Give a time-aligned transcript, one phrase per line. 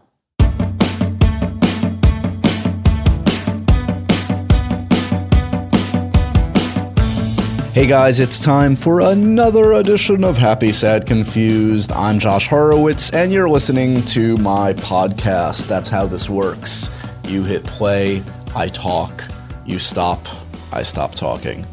[7.76, 11.92] Hey guys, it's time for another edition of Happy, Sad, Confused.
[11.92, 15.66] I'm Josh Horowitz, and you're listening to my podcast.
[15.66, 16.88] That's how this works.
[17.28, 19.24] You hit play, I talk,
[19.66, 20.26] you stop,
[20.72, 21.66] I stop talking.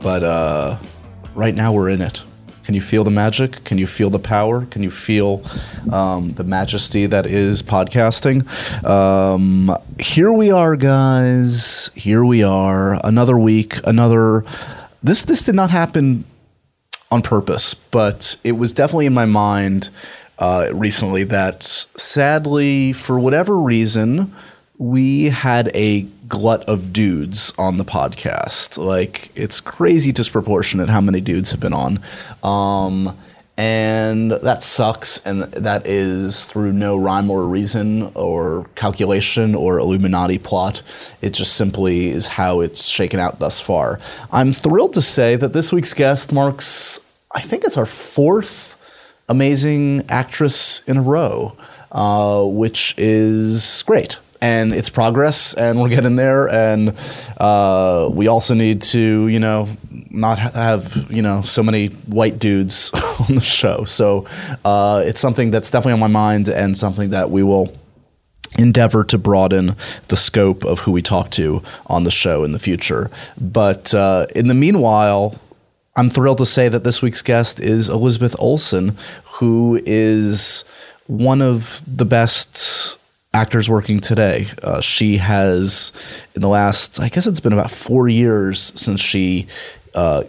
[0.00, 0.78] But uh,
[1.34, 2.22] right now we're in it.
[2.64, 3.62] Can you feel the magic?
[3.64, 4.64] Can you feel the power?
[4.64, 5.44] Can you feel
[5.92, 8.46] um, the majesty that is podcasting?
[8.82, 11.90] Um, here we are, guys.
[11.94, 12.98] Here we are.
[13.06, 14.46] Another week, another
[15.02, 16.24] this this did not happen
[17.10, 19.90] on purpose, but it was definitely in my mind
[20.38, 24.34] uh, recently that sadly, for whatever reason,
[24.78, 28.78] we had a glut of dudes on the podcast.
[28.78, 32.00] Like it's crazy disproportionate how many dudes have been on.
[32.42, 33.16] Um,
[33.60, 40.38] and that sucks and that is through no rhyme or reason or calculation or illuminati
[40.38, 40.80] plot.
[41.20, 44.00] It just simply is how it's shaken out thus far.
[44.32, 47.00] I'm thrilled to say that this week's guest marks
[47.32, 48.76] i think it's our fourth
[49.28, 51.54] amazing actress in a row
[51.92, 54.16] uh, which is great.
[54.40, 56.96] And it's progress and we're getting there and
[57.36, 59.68] uh, we also need to you know
[60.10, 62.90] not have you know so many white dudes
[63.28, 64.26] on the show so
[64.64, 67.76] uh, it's something that's definitely on my mind and something that we will
[68.58, 69.76] endeavor to broaden
[70.08, 73.10] the scope of who we talk to on the show in the future
[73.40, 75.38] but uh, in the meanwhile
[75.96, 80.64] i'm thrilled to say that this week's guest is elizabeth olsen who is
[81.06, 82.98] one of the best
[83.32, 84.46] actors working today.
[84.62, 85.92] Uh, she has,
[86.34, 89.46] in the last, I guess it's been about four years since she,
[89.94, 90.24] uh,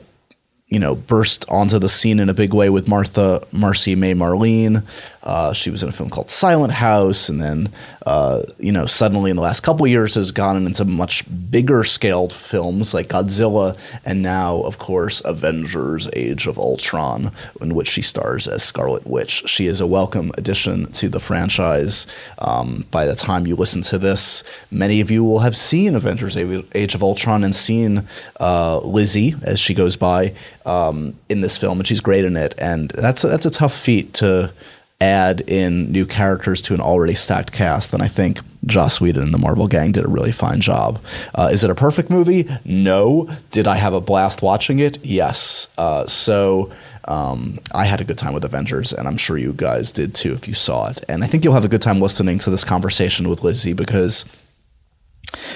[0.68, 4.84] you know, burst onto the scene in a big way with Martha Marcy May Marlene.
[5.24, 7.70] Uh, she was in a film called Silent House, and then
[8.06, 12.34] uh, you know suddenly in the last couple years has gone into much bigger scaled
[12.34, 17.32] films like Godzilla, and now of course Avengers: Age of Ultron,
[17.62, 19.44] in which she stars as Scarlet Witch.
[19.48, 22.08] She is a welcome addition to the franchise.
[22.40, 26.36] Um, by the time you listen to this, many of you will have seen Avengers:
[26.36, 28.08] Age of Ultron and seen
[28.40, 30.34] uh, Lizzie as she goes by
[30.66, 32.56] um, in this film, and she's great in it.
[32.58, 34.52] And that's a, that's a tough feat to
[35.02, 39.34] add in new characters to an already stacked cast, then I think Joss Whedon and
[39.34, 41.04] the Marvel Gang did a really fine job.
[41.34, 42.48] Uh, is it a perfect movie?
[42.64, 43.30] No.
[43.50, 45.04] Did I have a blast watching it?
[45.04, 45.68] Yes.
[45.78, 46.72] Uh, so.
[47.06, 50.34] Um, I had a good time with Avengers, and I'm sure you guys did too
[50.34, 51.04] if you saw it.
[51.10, 54.24] And I think you'll have a good time listening to this conversation with Lizzie because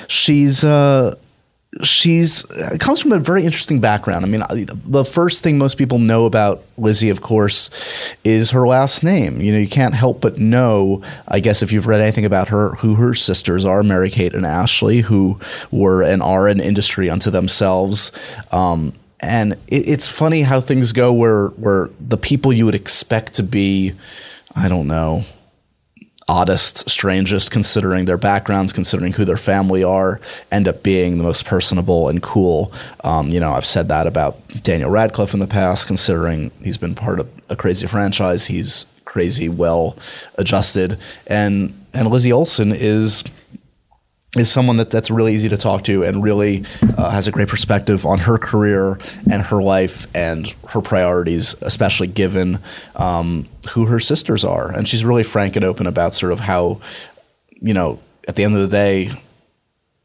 [0.07, 1.15] she's uh,
[1.83, 2.43] she's
[2.79, 4.25] comes from a very interesting background.
[4.25, 7.69] I mean, the first thing most people know about Lizzie, of course,
[8.23, 9.41] is her last name.
[9.41, 12.75] You know, you can't help but know, I guess, if you've read anything about her,
[12.75, 15.39] who her sisters are, Mary Kate and Ashley, who
[15.71, 18.11] were and are an industry unto themselves.
[18.51, 23.33] Um, and it, it's funny how things go where where the people you would expect
[23.35, 23.93] to be,
[24.55, 25.25] I don't know,
[26.27, 30.19] oddest, strangest, considering their backgrounds, considering who their family are,
[30.51, 32.71] end up being the most personable and cool.
[33.03, 36.95] Um, you know, I've said that about Daniel Radcliffe in the past, considering he's been
[36.95, 38.47] part of a crazy franchise.
[38.47, 39.97] He's crazy, well
[40.35, 40.97] adjusted,
[41.27, 43.23] and and Lizzie Olsen is
[44.35, 46.65] is someone that, that's really easy to talk to and really
[46.97, 48.99] uh, has a great perspective on her career
[49.31, 52.59] and her life and her priorities, especially given
[52.95, 54.71] um, who her sisters are.
[54.71, 56.81] And she's really frank and open about sort of how,
[57.49, 59.11] you know, at the end of the day,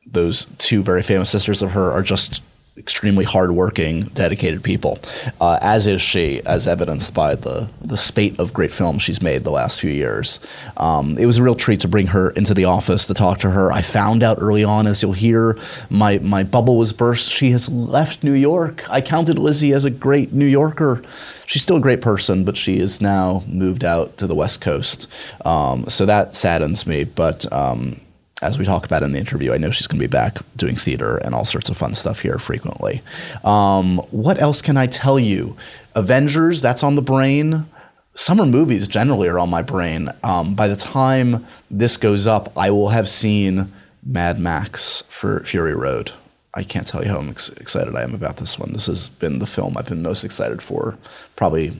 [0.06, 2.43] those two very famous sisters of her are just
[2.76, 4.99] extremely hardworking, dedicated people,
[5.40, 9.44] uh, as is she, as evidenced by the the spate of great films she's made
[9.44, 10.40] the last few years.
[10.76, 13.50] Um, it was a real treat to bring her into the office to talk to
[13.50, 13.72] her.
[13.72, 15.58] I found out early on, as you'll hear,
[15.90, 17.31] my my bubble was burst.
[17.31, 18.88] She has left New York.
[18.88, 21.02] I counted Lizzie as a great New Yorker.
[21.46, 25.08] She's still a great person, but she is now moved out to the West Coast.
[25.44, 27.50] Um, so that saddens me, but.
[27.52, 28.00] Um,
[28.42, 30.75] as we talk about in the interview, I know she's going to be back doing
[30.75, 33.02] theater and all sorts of fun stuff here frequently.
[33.44, 35.56] Um, what else can I tell you?
[35.94, 37.66] Avengers, that's on the brain.
[38.14, 40.10] summer movies generally are on my brain.
[40.22, 43.72] Um, by the time this goes up, I will have seen
[44.04, 46.12] Mad Max for Fury Road.
[46.54, 48.72] I can't tell you how ex- excited I am about this one.
[48.72, 50.98] This has been the film I've been most excited for,
[51.36, 51.78] probably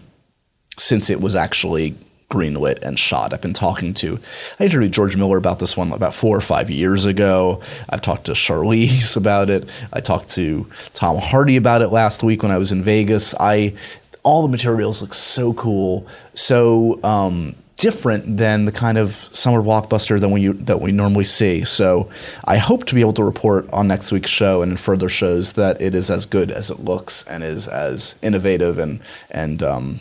[0.79, 1.95] since it was actually
[2.31, 3.33] greenlit and shot.
[3.33, 4.19] I've been talking to,
[4.59, 7.61] I interviewed George Miller about this one about four or five years ago.
[7.89, 9.69] I've talked to Charlize about it.
[9.93, 13.35] I talked to Tom Hardy about it last week when I was in Vegas.
[13.39, 13.75] I,
[14.23, 20.21] all the materials look so cool, so um, different than the kind of summer blockbuster
[20.21, 21.65] that we that we normally see.
[21.65, 22.11] So
[22.45, 25.55] I hope to be able to report on next week's show and in further shows
[25.55, 29.01] that it is as good as it looks and is as innovative and
[29.31, 30.01] and um,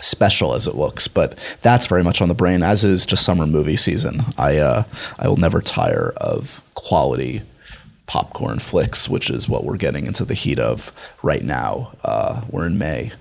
[0.00, 3.46] special as it looks, but that's very much on the brain, as is just summer
[3.46, 4.22] movie season.
[4.38, 4.84] I uh,
[5.18, 7.42] I will never tire of quality
[8.10, 10.90] popcorn flicks, which is what we're getting into the heat of
[11.22, 11.92] right now.
[12.02, 13.12] Uh, we're in May,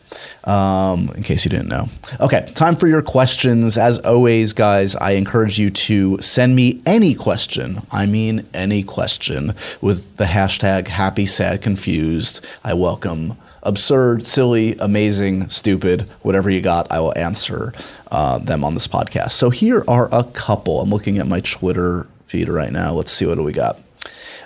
[0.46, 1.90] um, in case you didn't know.
[2.20, 3.78] Okay, time for your questions.
[3.78, 7.84] As always, guys, I encourage you to send me any question.
[7.92, 12.44] I mean, any question with the hashtag happy, sad, confused.
[12.64, 17.74] I welcome absurd, silly, amazing, stupid, whatever you got, I will answer
[18.12, 19.32] uh, them on this podcast.
[19.32, 20.82] So here are a couple.
[20.82, 22.94] I'm looking at my Twitter feed right now.
[22.94, 23.80] Let's see what do we got.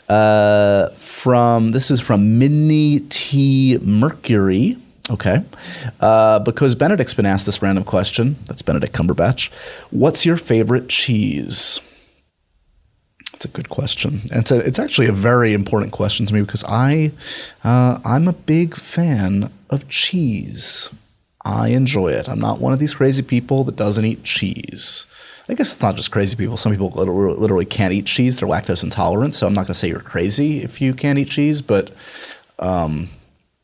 [0.09, 4.77] Uh, from this is from Minnie T Mercury.
[5.09, 5.43] Okay,
[5.99, 8.37] uh, because Benedict's been asked this random question.
[8.45, 9.51] That's Benedict Cumberbatch.
[9.91, 11.81] What's your favorite cheese?
[13.43, 14.21] It's a good question.
[14.31, 17.11] And it's, a, it's actually a very important question to me because I,
[17.65, 20.89] uh, I'm a big fan of cheese.
[21.43, 22.29] I enjoy it.
[22.29, 25.05] I'm not one of these crazy people that doesn't eat cheese.
[25.49, 26.55] I guess it's not just crazy people.
[26.55, 28.39] Some people literally, literally can't eat cheese.
[28.39, 29.35] They're lactose intolerant.
[29.35, 31.91] So I'm not going to say you're crazy if you can't eat cheese, but
[32.59, 33.09] um,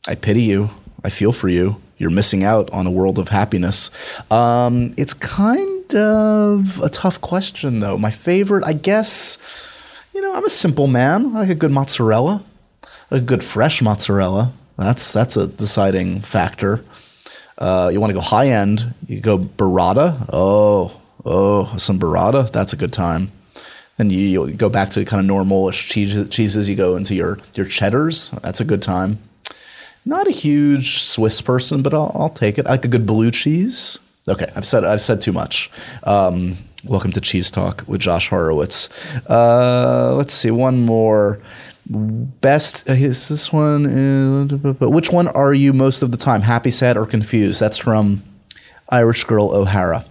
[0.06, 0.68] I pity you.
[1.02, 1.80] I feel for you.
[1.96, 3.90] You're missing out on a world of happiness.
[4.30, 7.96] Um, it's kind of a tough question, though.
[7.96, 9.38] My favorite, I guess
[10.14, 11.36] you know, I'm a simple man.
[11.36, 12.42] I like a good mozzarella,
[13.10, 14.52] a good fresh mozzarella.
[14.76, 16.84] That's that's a deciding factor.
[17.58, 20.26] Uh, you want to go high end, you go burrata.
[20.32, 22.50] Oh, oh, some burrata.
[22.50, 23.30] That's a good time.
[23.98, 26.70] Then you, you go back to kind of normal cheese, cheeses.
[26.70, 28.30] You go into your your cheddars.
[28.42, 29.18] That's a good time.
[30.06, 32.66] Not a huge Swiss person, but I'll, I'll take it.
[32.66, 33.98] I like a good blue cheese.
[34.26, 35.70] Okay, I've said I've said too much.
[36.04, 38.88] Um, Welcome to Cheese Talk with Josh Horowitz.
[39.28, 41.38] Uh, let's see, one more.
[41.86, 43.86] Best uh, is this one?
[43.86, 46.40] Uh, which one are you most of the time?
[46.40, 47.60] Happy, sad, or confused?
[47.60, 48.22] That's from
[48.88, 50.06] Irish Girl O'Hara.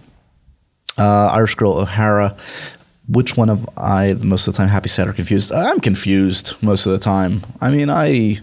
[0.96, 2.36] Uh, Irish Girl O'Hara.
[3.08, 4.68] Which one of I most of the time?
[4.68, 5.50] Happy, sad, or confused?
[5.50, 7.42] I'm confused most of the time.
[7.60, 8.38] I mean, I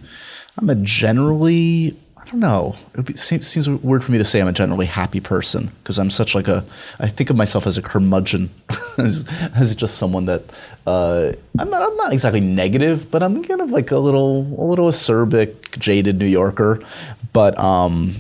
[0.58, 1.96] I'm a generally
[2.28, 2.76] I don't know.
[2.94, 6.10] It seems, seems weird for me to say I'm a generally happy person because I'm
[6.10, 6.66] such like a.
[7.00, 8.50] I think of myself as a curmudgeon,
[8.98, 9.26] as,
[9.56, 10.44] as just someone that
[10.86, 11.90] uh, I'm not.
[11.90, 16.20] I'm not exactly negative, but I'm kind of like a little, a little acerbic, jaded
[16.20, 16.84] New Yorker.
[17.32, 18.16] But um,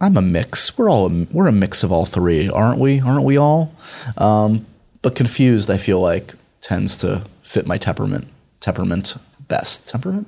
[0.00, 0.76] I'm a mix.
[0.76, 2.98] We're all a, we're a mix of all three, aren't we?
[2.98, 3.72] Aren't we all?
[4.18, 4.66] Um,
[5.00, 8.26] but confused, I feel like tends to fit my temperament.
[8.58, 9.14] Temperament
[9.46, 9.86] best.
[9.86, 10.26] Temperament.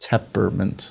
[0.00, 0.90] Temperament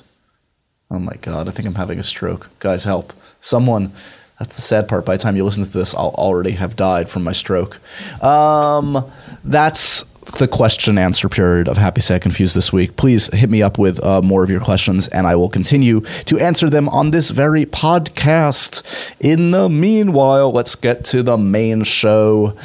[0.94, 2.48] Oh my God, I think I'm having a stroke.
[2.60, 3.12] Guys, help.
[3.40, 3.92] Someone.
[4.38, 5.04] That's the sad part.
[5.04, 7.80] By the time you listen to this, I'll already have died from my stroke.
[8.22, 9.10] Um,
[9.42, 10.04] that's
[10.38, 12.96] the question answer period of Happy Sad Confused this week.
[12.96, 16.38] Please hit me up with uh, more of your questions, and I will continue to
[16.38, 18.82] answer them on this very podcast.
[19.18, 22.56] In the meanwhile, let's get to the main show.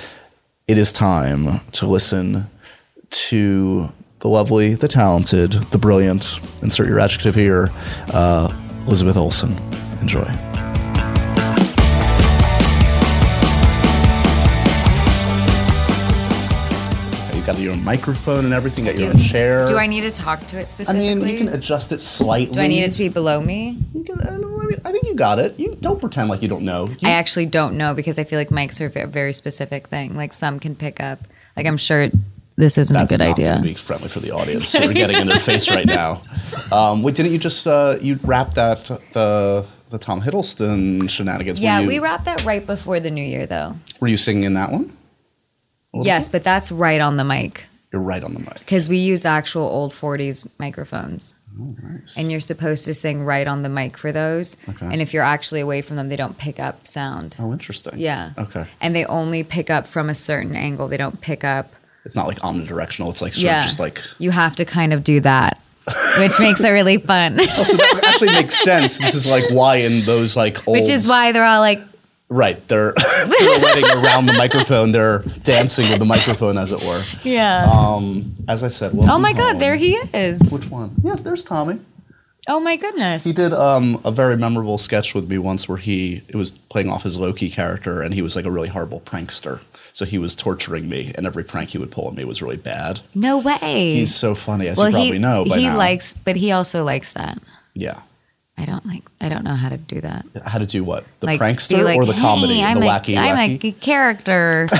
[0.67, 2.45] It is time to listen
[3.09, 7.69] to the lovely, the talented, the brilliant, insert your adjective here,
[8.13, 8.51] uh,
[8.85, 9.55] Elizabeth Olsen.
[10.01, 10.25] Enjoy.
[17.35, 19.65] You got your own microphone and everything, got your Do- own chair.
[19.67, 21.09] Do I need to talk to it specifically?
[21.09, 22.53] I mean, you can adjust it slightly.
[22.53, 23.77] Do I need it to be below me?
[23.95, 25.57] I don't- I mean, I think you got it.
[25.57, 26.87] You don't pretend like you don't know.
[26.99, 30.15] You- I actually don't know because I feel like mics are a very specific thing.
[30.17, 31.19] Like some can pick up.
[31.55, 32.09] Like I'm sure
[32.59, 33.45] this isn't that's a good not idea.
[33.51, 34.73] going to be friendly for the audience.
[34.73, 36.21] We're getting in their face right now.
[36.71, 41.59] Um, wait, didn't you just uh, you wrap that the the Tom Hiddleston shenanigans?
[41.59, 43.75] yeah, you, we wrapped that right before the new year though.
[43.99, 44.91] Were you singing in that one?
[45.93, 46.33] Yes, bit?
[46.33, 48.59] but that's right on the mic You're right on the mic.
[48.59, 51.33] because we used actual old 40s microphones.
[51.59, 52.15] Oh, nice.
[52.17, 54.55] And you're supposed to sing right on the mic for those.
[54.69, 54.85] Okay.
[54.85, 57.35] And if you're actually away from them, they don't pick up sound.
[57.39, 57.93] oh, interesting.
[57.97, 58.33] Yeah.
[58.37, 58.65] Okay.
[58.79, 60.87] And they only pick up from a certain angle.
[60.87, 61.73] They don't pick up
[62.05, 63.09] It's not like omnidirectional.
[63.09, 63.59] It's like sort yeah.
[63.59, 63.99] of just like.
[64.19, 65.59] you have to kind of do that,
[66.17, 67.39] which makes it really fun.
[67.41, 68.99] Oh, so that actually makes sense.
[68.99, 70.77] This is like why in those like old.
[70.77, 71.81] which is why they're all like,
[72.31, 72.93] Right, they're,
[73.39, 74.91] they're letting around the microphone.
[74.91, 77.03] They're dancing with the microphone, as it were.
[77.23, 77.67] Yeah.
[77.67, 79.59] Um, as I said, oh my God, home.
[79.59, 80.39] there he is.
[80.51, 80.93] Which one?
[81.03, 81.79] Yes, there's Tommy.
[82.47, 83.23] Oh my goodness.
[83.23, 86.89] He did um, a very memorable sketch with me once where he it was playing
[86.89, 89.61] off his Loki character, and he was like a really horrible prankster.
[89.93, 92.57] So he was torturing me, and every prank he would pull on me was really
[92.57, 93.01] bad.
[93.15, 93.95] No way.
[93.95, 95.77] He's so funny, as well, you probably he, know by he now.
[95.77, 97.39] likes, but he also likes that.
[97.73, 98.01] yeah.
[98.57, 99.03] I don't like.
[99.21, 100.25] I don't know how to do that.
[100.45, 101.05] How to do what?
[101.21, 102.61] The like, prankster like, or the comedy?
[102.61, 103.69] I'm the a- wacky, I'm wacky?
[103.69, 104.67] a character.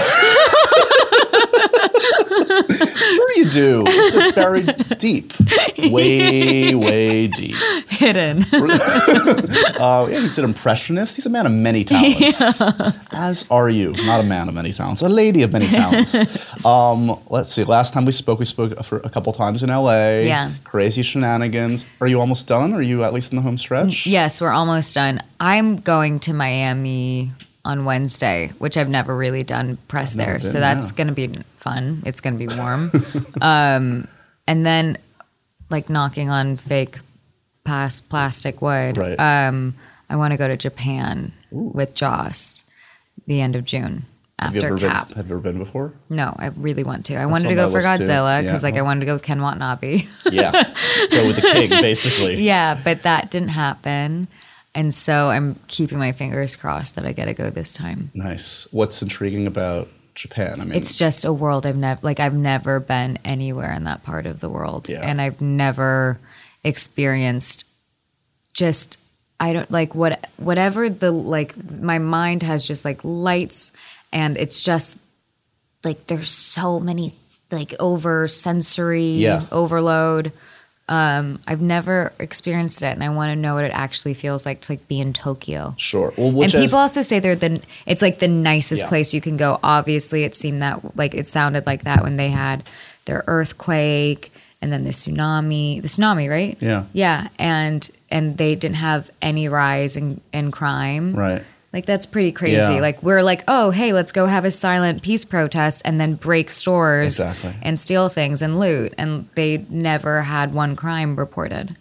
[3.09, 3.83] Sure, you do.
[3.87, 4.67] It's just buried
[4.99, 5.33] deep,
[5.91, 7.55] way, way deep.
[7.89, 8.45] hidden.
[9.79, 11.15] Uh, yeah, he's an impressionist.
[11.15, 12.61] He's a man of many talents.
[13.11, 13.93] As are you.
[14.05, 16.15] Not a man of many talents, a lady of many talents.
[16.65, 17.63] um, let's see.
[17.63, 20.25] Last time we spoke, we spoke for a couple times in L.A.
[20.27, 20.51] Yeah.
[20.65, 21.85] Crazy shenanigans.
[22.01, 22.73] Are you almost done?
[22.73, 24.05] Are you at least in the home stretch?
[24.05, 25.21] yes, we're almost done.
[25.39, 27.31] I'm going to Miami
[27.65, 30.97] on Wednesday, which I've never really done press there, been, so that's yeah.
[30.97, 32.03] going to be fun.
[32.05, 32.91] It's going to be warm,
[33.41, 34.07] um,
[34.47, 34.97] and then
[35.69, 36.99] like knocking on fake
[37.63, 38.97] pas- plastic wood.
[38.97, 39.19] Right.
[39.19, 39.75] Um,
[40.09, 42.63] I want to go to Japan with Joss
[43.27, 44.05] the end of June
[44.39, 45.07] Have you after ever Cap.
[45.09, 45.17] been?
[45.17, 45.93] Have you ever been before?
[46.09, 47.15] No, I really want to.
[47.15, 47.79] I wanted to go for.
[47.79, 48.41] Godzilla Yeah.
[48.41, 50.01] because like I wanted to go with Ken Watanabe.
[50.31, 50.51] Yeah.
[50.51, 52.35] Go with the king, basically.
[52.43, 54.27] yeah, but that didn't happen.
[54.75, 58.11] And so I'm keeping my fingers crossed that I get to go this time.
[58.13, 58.67] Nice.
[58.71, 60.61] What's intriguing about Japan?
[60.61, 64.03] I mean, It's just a world I've never like I've never been anywhere in that
[64.03, 64.87] part of the world.
[64.87, 65.01] Yeah.
[65.01, 66.19] And I've never
[66.63, 67.65] experienced
[68.53, 68.97] just
[69.39, 73.71] I don't like what whatever the like my mind has just like lights
[74.11, 74.99] and it's just
[75.83, 77.13] like there's so many
[77.51, 79.45] like over sensory Yeah.
[79.51, 80.31] overload.
[80.89, 84.61] Um, I've never experienced it, and I want to know what it actually feels like
[84.61, 85.75] to like be in Tokyo.
[85.77, 86.11] sure.
[86.17, 88.89] Well, which and people also say they're the it's like the nicest Yeah.
[88.89, 89.59] place you can go.
[89.63, 92.63] Obviously, it seemed that like it sounded like that when they had
[93.05, 94.31] their earthquake
[94.61, 96.57] and then the tsunami, the tsunami, right?
[96.59, 96.83] Yeah.
[96.91, 101.13] yeah, and and they didn't have any rise in in crime.
[101.15, 101.43] right.
[101.71, 102.55] Like that's pretty crazy.
[102.57, 102.81] Yeah.
[102.81, 106.49] Like we're like, oh hey, let's go have a silent peace protest and then break
[106.49, 107.53] stores Exactly.
[107.61, 111.75] and steal things and loot, and they never had one crime reported.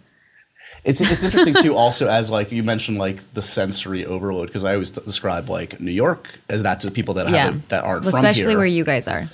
[0.83, 1.75] It's it's interesting too.
[1.75, 5.91] Also, as like you mentioned, like the sensory overload, because I always describe like New
[5.91, 8.57] York as that to people that Yeah, that aren't Well, from especially here.
[8.59, 9.27] where you guys are.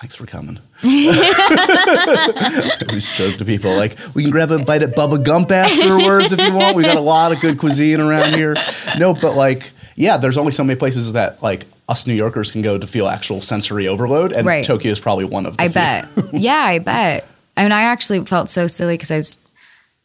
[0.00, 0.58] Thanks for coming.
[0.82, 6.32] I always joke to people like we can grab a bite at Bubba Gump afterwards
[6.32, 6.74] if you want.
[6.76, 8.56] We got a lot of good cuisine around here.
[8.98, 12.62] No, but like yeah, there's only so many places that like us New Yorkers can
[12.62, 14.64] go to feel actual sensory overload, and Right.
[14.64, 15.56] Tokyo is probably one of.
[15.58, 15.74] the I few.
[15.74, 16.06] bet.
[16.40, 17.26] yeah, I bet.
[17.56, 19.38] I mean, I actually felt so silly because I was,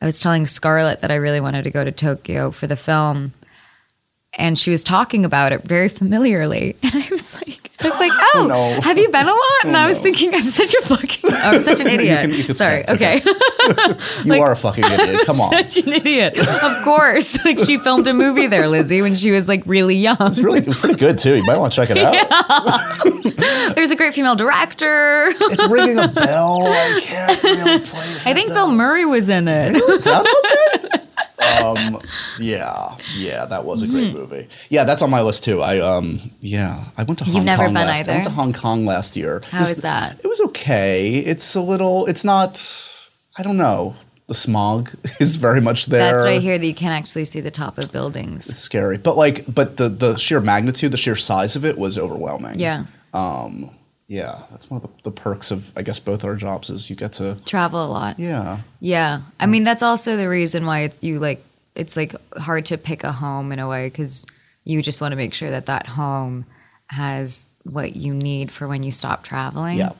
[0.01, 3.31] I was telling Scarlett that I really wanted to go to Tokyo for the film,
[4.37, 8.11] and she was talking about it very familiarly, and I was like, I was like,
[8.15, 8.81] oh, oh, no.
[8.81, 9.39] have you been a lot?
[9.65, 10.03] And Oh, I was no.
[10.03, 12.21] thinking, I'm such a fucking, I'm such an idiot.
[12.21, 12.81] can- you can Sorry.
[12.87, 13.21] it's Okay.
[14.23, 15.21] You are a fucking idiot.
[15.25, 15.51] Come on.
[15.51, 16.37] such an idiot.
[16.37, 17.43] Of course.
[17.43, 20.15] Like she filmed a movie there, Lizzie, when she was like really young.
[20.21, 21.35] It's really it pretty good too.
[21.35, 23.75] You might want to check it out.
[23.75, 25.25] There's a great female director.
[25.29, 26.63] It's ringing a bell.
[26.65, 28.55] I can't really place I think though.
[28.67, 29.73] Bill Murray was in it.
[31.39, 32.01] Um,
[32.39, 34.47] yeah, yeah, that was a great movie.
[34.69, 35.61] Yeah, that's on my list too.
[35.61, 38.07] I um, yeah, I went to Hong You've never Kong been last.
[38.07, 39.41] I went to Hong Kong last year.
[39.51, 40.19] How This- is that?
[40.23, 41.17] It was okay.
[41.17, 42.05] It's a little.
[42.05, 42.63] It's not.
[43.37, 43.95] I don't know.
[44.27, 45.99] The smog is very much there.
[45.99, 48.49] That's right here that you can't actually see the top of buildings.
[48.49, 51.97] It's scary, but like, but the the sheer magnitude, the sheer size of it was
[51.97, 52.59] overwhelming.
[52.59, 52.85] Yeah.
[53.13, 53.69] Um.
[54.07, 56.95] Yeah, that's one of the, the perks of I guess both our jobs is you
[56.95, 57.37] get to.
[57.45, 58.19] Travel a lot.
[58.19, 58.59] Yeah.
[58.79, 59.21] Yeah.
[59.39, 59.49] I mm.
[59.49, 61.43] mean, that's also the reason why it's, you like,
[61.73, 64.25] it's like hard to pick a home in a way because
[64.63, 66.45] you just want to make sure that that home
[66.87, 69.77] has what you need for when you stop traveling.
[69.77, 69.93] Yeah.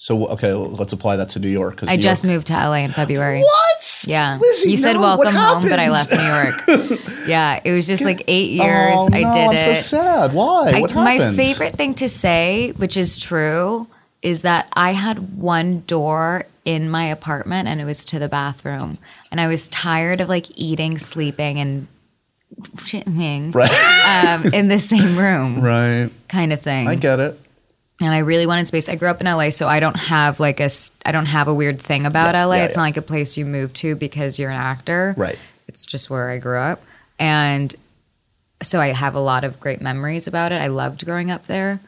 [0.00, 1.82] So okay, well, let's apply that to New York.
[1.82, 3.40] I New just York- moved to LA in February.
[3.40, 4.04] What?
[4.06, 4.38] Yeah.
[4.40, 7.00] Lizzie, you said no, welcome home, but I left New York.
[7.26, 7.60] yeah.
[7.64, 8.92] It was just like eight years.
[8.94, 9.58] Oh, I no, did I'm it.
[9.80, 10.32] so sad.
[10.32, 10.70] Why?
[10.76, 11.36] I- what happened?
[11.36, 13.88] my favorite thing to say, which is true,
[14.22, 18.98] is that I had one door in my apartment and it was to the bathroom.
[19.32, 21.88] And I was tired of like eating, sleeping, and
[22.76, 23.68] shitting Right.
[24.44, 26.08] um, in the same room right.
[26.28, 26.86] kind of thing.
[26.86, 27.40] I get it.
[28.00, 28.88] And I really wanted space.
[28.88, 30.70] I grew up in LA, so I don't have like a
[31.04, 32.56] I don't have a weird thing about Yeah, LA.
[32.56, 32.80] yeah, it's yeah.
[32.80, 35.14] not like a place you move to because you're an actor.
[35.16, 35.38] Right.
[35.66, 36.80] It's just where I grew up.
[37.18, 37.74] And
[38.62, 40.60] so I have a lot of great memories about it.
[40.62, 41.80] I loved growing up there.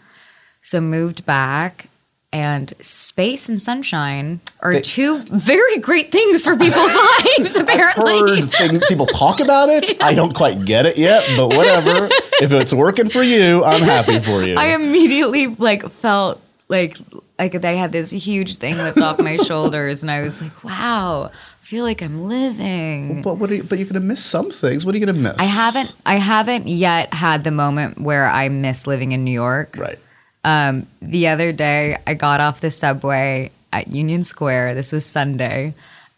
[0.62, 1.88] So moved back
[2.32, 6.94] and space and sunshine are two very great things for people's
[7.38, 7.56] lives.
[7.56, 10.00] Apparently, Heard thing, people talk about it.
[10.02, 12.06] I don't quite get it yet, but whatever.
[12.40, 14.56] if it's working for you, I'm happy for you.
[14.56, 16.98] I immediately like felt like
[17.38, 21.30] like they had this huge thing lift off my shoulders, and I was like, "Wow,
[21.32, 23.50] I feel like I'm living." but what?
[23.50, 24.86] Are you, but you're gonna miss some things.
[24.86, 25.36] What are you gonna miss?
[25.38, 29.74] I haven't I haven't yet had the moment where I miss living in New York.
[29.76, 29.98] Right.
[30.44, 34.74] Um, the other day, I got off the subway at Union Square.
[34.74, 35.74] This was Sunday,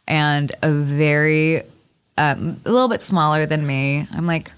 [0.07, 1.63] and a very,
[2.17, 4.07] um, a little bit smaller than me.
[4.13, 4.51] I'm like,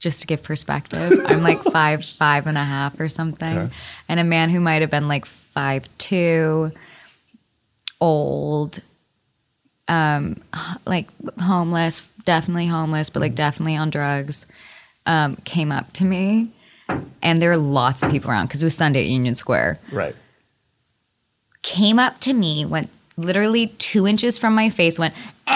[0.00, 3.74] just to give perspective, I'm like five, five and a half or something, Okay.
[4.08, 6.72] and a man who might have been like five two,
[8.00, 8.80] old,
[9.88, 10.40] um,
[10.86, 11.08] like
[11.40, 14.44] homeless, definitely homeless, but like definitely on drugs,
[15.06, 16.50] um, came up to me
[17.22, 19.78] and there were lots of people around because it was Sunday at Union Square.
[19.90, 20.14] Right.
[21.62, 25.14] Came up to me, went literally two inches from my face, went,
[25.46, 25.50] eh!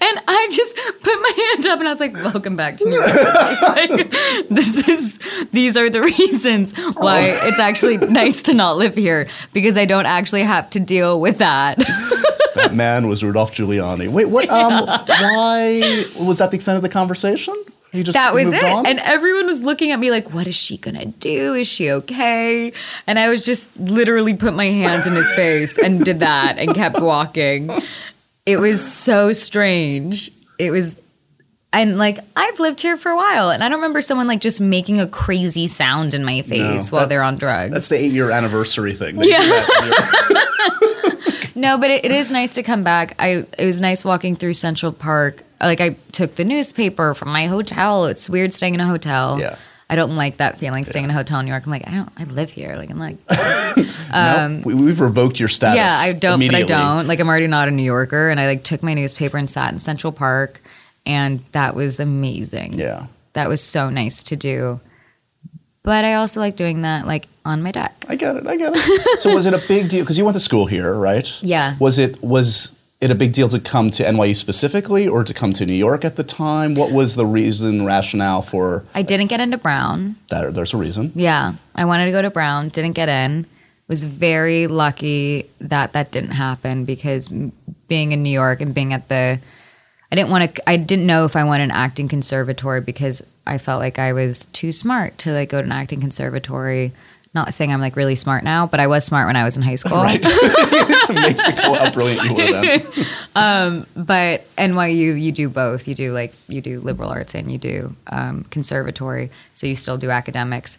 [0.00, 2.96] and I just put my hand up and I was like, "Welcome back to New
[2.96, 4.10] York." like,
[4.48, 5.18] this is
[5.52, 7.48] these are the reasons why oh.
[7.48, 11.38] it's actually nice to not live here because I don't actually have to deal with
[11.38, 11.78] that.
[12.54, 14.08] That man was Rudolph Giuliani.
[14.08, 14.48] Wait, what?
[14.50, 17.54] Um, why was that the extent of the conversation?
[17.92, 18.62] He just that was it.
[18.62, 18.86] on?
[18.86, 21.54] And everyone was looking at me like, what is she gonna do?
[21.54, 22.72] Is she okay?
[23.06, 26.74] And I was just literally put my hand in his face and did that and
[26.74, 27.70] kept walking.
[28.46, 30.30] It was so strange.
[30.58, 30.96] It was
[31.72, 34.60] and like I've lived here for a while and I don't remember someone like just
[34.60, 37.72] making a crazy sound in my face while they're on drugs.
[37.72, 39.16] That's the eight-year anniversary thing.
[39.16, 40.46] That.
[41.60, 43.14] No, but it, it is nice to come back.
[43.18, 45.42] I it was nice walking through Central Park.
[45.60, 48.06] Like I took the newspaper from my hotel.
[48.06, 49.38] It's weird staying in a hotel.
[49.38, 49.56] Yeah.
[49.90, 51.66] I don't like that feeling staying in a hotel in New York.
[51.66, 52.76] I'm like, I don't I live here.
[52.76, 53.18] Like I'm like
[53.76, 55.76] no, um, we, we've revoked your status.
[55.76, 57.06] Yeah, I don't but I don't.
[57.06, 59.70] Like I'm already not a New Yorker and I like took my newspaper and sat
[59.72, 60.62] in Central Park
[61.04, 62.78] and that was amazing.
[62.78, 63.06] Yeah.
[63.34, 64.80] That was so nice to do.
[65.82, 68.04] But I also like doing that like on my deck.
[68.08, 68.46] I get it.
[68.46, 69.20] I get it.
[69.20, 71.42] so was it a big deal because you went to school here, right?
[71.42, 71.76] Yeah.
[71.78, 75.54] Was it was it a big deal to come to NYU specifically, or to come
[75.54, 76.74] to New York at the time?
[76.74, 80.16] What was the reason, rationale for I didn't get into Brown.
[80.28, 80.52] that?
[80.54, 81.12] There's a reason.
[81.14, 83.46] Yeah, I wanted to go to Brown, didn't get in.
[83.88, 87.28] Was very lucky that that didn't happen because
[87.88, 89.40] being in New York and being at the,
[90.12, 90.68] I didn't want to.
[90.68, 94.44] I didn't know if I wanted an acting conservatory because I felt like I was
[94.46, 96.92] too smart to like go to an acting conservatory.
[97.34, 99.62] Not saying I'm like really smart now, but I was smart when I was in
[99.62, 99.98] high school.
[99.98, 100.20] Right.
[100.24, 102.50] it's amazing how, brilliant you were
[103.34, 103.86] then.
[103.96, 105.88] but NYU, you do both.
[105.88, 109.98] You do like you do liberal arts and you do um, conservatory, so you still
[109.98, 110.78] do academics.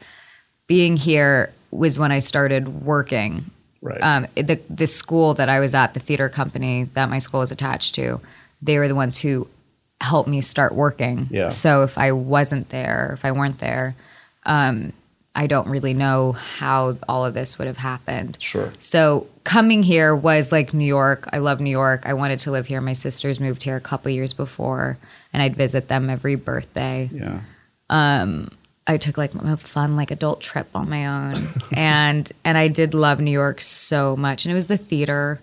[0.68, 3.46] Being here was when I started working.
[3.82, 4.00] Right.
[4.02, 7.52] Um, the the school that I was at, the theater company that my school was
[7.52, 8.22] attached to,
[8.62, 9.48] they were the ones who
[10.02, 11.28] helped me start working.
[11.30, 11.50] Yeah.
[11.50, 13.96] So if I wasn't there, if I weren't there,
[14.46, 14.94] um,
[15.34, 18.38] I don't really know how all of this would have happened.
[18.40, 18.74] Sure.
[18.80, 21.28] So coming here was like New York.
[21.32, 22.02] I love New York.
[22.06, 22.82] I wanted to live here.
[22.82, 24.98] My sisters moved here a couple years before,
[25.32, 27.10] and I'd visit them every birthday.
[27.14, 27.42] Yeah.
[27.90, 28.52] Um,
[28.88, 32.94] I took like a fun like adult trip on my own, and and I did
[32.94, 34.44] love New York so much.
[34.44, 35.40] And it was the theater.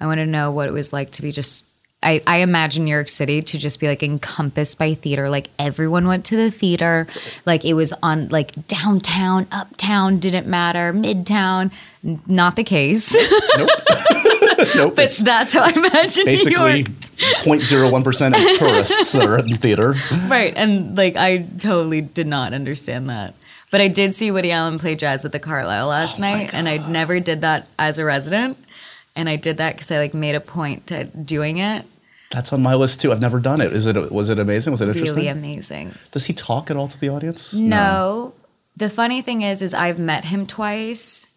[0.00, 1.66] I wanted to know what it was like to be just.
[2.04, 5.30] I, I imagine New York City to just be like encompassed by theater.
[5.30, 7.06] Like everyone went to the theater.
[7.46, 11.72] Like it was on like downtown, uptown, didn't matter, midtown.
[12.02, 13.14] Not the case.
[13.56, 13.70] Nope.
[14.76, 14.96] Nope.
[14.96, 16.88] But that's how I imagine New basically York.
[17.42, 19.94] 0.01% of tourists that are in theater.
[20.28, 20.52] Right.
[20.56, 23.34] And like I totally did not understand that.
[23.70, 26.68] But I did see Woody Allen play jazz at the Carlyle last oh night, and
[26.68, 28.56] I never did that as a resident.
[29.16, 31.84] And I did that because I like made a point to doing it.
[32.30, 33.12] That's on my list too.
[33.12, 33.72] I've never done it.
[33.72, 34.72] Is it was it amazing?
[34.72, 35.16] Was it interesting?
[35.16, 35.94] Really amazing.
[36.10, 37.54] Does he talk at all to the audience?
[37.54, 38.34] No.
[38.76, 41.28] The funny thing is, is I've met him twice,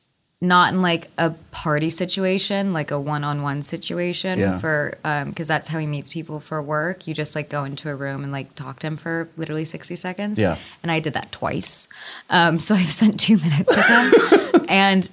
[0.42, 4.58] not in like a party situation, like a one-on-one situation Yeah.
[4.58, 7.06] for, um, because that's how he meets people for work.
[7.08, 9.96] You just like go into a room and like talk to him for literally sixty
[9.96, 10.40] seconds.
[10.40, 10.58] Yeah.
[10.82, 11.88] And I did that twice,
[12.32, 15.08] um, so I've spent two minutes with him, and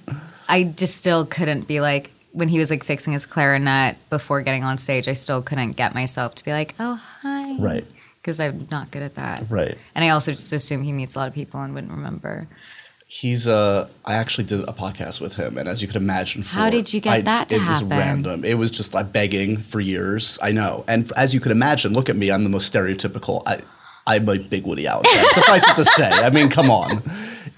[0.47, 4.63] I just still couldn't be like when he was like fixing his clarinet before getting
[4.63, 5.07] on stage.
[5.07, 7.85] I still couldn't get myself to be like, oh hi, Right.
[8.21, 9.45] because I'm not good at that.
[9.49, 9.77] Right.
[9.95, 12.47] And I also just assume he meets a lot of people and wouldn't remember.
[13.07, 16.55] He's uh I actually did a podcast with him and as you could imagine for,
[16.55, 18.43] How did you get I- that to it was random.
[18.43, 20.37] It was just like begging for years.
[20.41, 20.83] I know.
[20.87, 23.59] And as you could imagine, look at me, I'm the most stereotypical I
[24.07, 25.25] I'm a big Woody Allen fan.
[25.31, 26.09] Suffice it to say.
[26.11, 27.01] I mean, come on.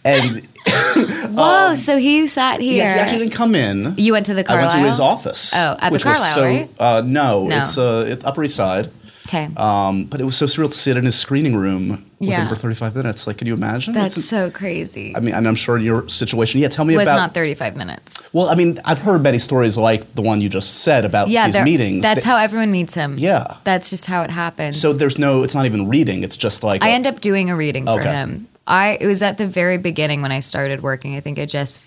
[0.06, 0.48] And
[1.34, 1.76] Whoa!
[1.76, 2.78] so he sat here.
[2.86, 3.94] Yeah, he actually didn't come in.
[3.98, 4.58] you went to the car.
[4.58, 5.54] I went to his office.
[5.56, 6.70] Oh, at the which was Carlyle, so, right?
[6.80, 7.58] Uh, no, No.
[7.62, 8.90] it's uh, it's Upper East Side.
[9.28, 9.50] Okay.
[9.58, 12.44] Um, but it was so surreal to sit in his screening room with Yeah.
[12.44, 13.28] him for 35 minutes.
[13.28, 13.94] Like, can you imagine?
[13.94, 15.14] That's It's- so crazy.
[15.18, 16.62] I mean, and I'm sure in your situation.
[16.62, 17.16] Yeah, tell me was about.
[17.16, 18.14] Was not 35 minutes.
[18.32, 21.48] well, I mean, I've heard many stories like the one you just said about Yeah,
[21.48, 22.04] these meetings.
[22.04, 23.16] That's They- how everyone meets him.
[23.18, 23.56] Yeah.
[23.66, 24.80] That's just how it happens.
[24.80, 25.44] So there's no.
[25.44, 26.24] It's not even reading.
[26.24, 26.82] It's just like.
[26.82, 28.10] I a- end up doing a reading for Okay.
[28.10, 28.48] him.
[28.68, 31.16] I it was at the very beginning when I started working.
[31.16, 31.82] I think it just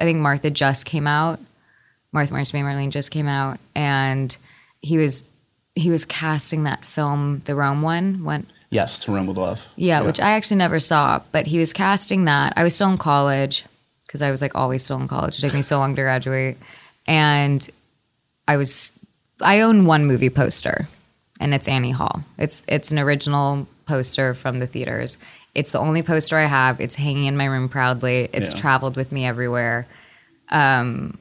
[0.00, 1.40] I think Martha just came out.
[2.12, 4.34] Martha Martin May Marlene just came out and
[4.80, 5.24] he was
[5.74, 9.66] he was casting that film, the Rome one, went Yes, to Rome with Love.
[9.76, 12.52] yeah, which I actually never saw, but he was casting that.
[12.56, 13.64] I was still in college
[14.06, 15.38] because I was like always still in college.
[15.38, 16.56] It took me so long to graduate.
[17.06, 17.68] And
[18.46, 18.92] I was
[19.40, 20.86] I own one movie poster
[21.40, 22.22] and it's Annie Hall.
[22.38, 25.18] It's it's an original poster from the theaters.
[25.54, 26.80] It's the only poster I have.
[26.80, 28.28] It's hanging in my room proudly.
[28.32, 28.60] It's Yeah.
[28.60, 29.86] traveled with me everywhere.
[30.48, 31.18] Um,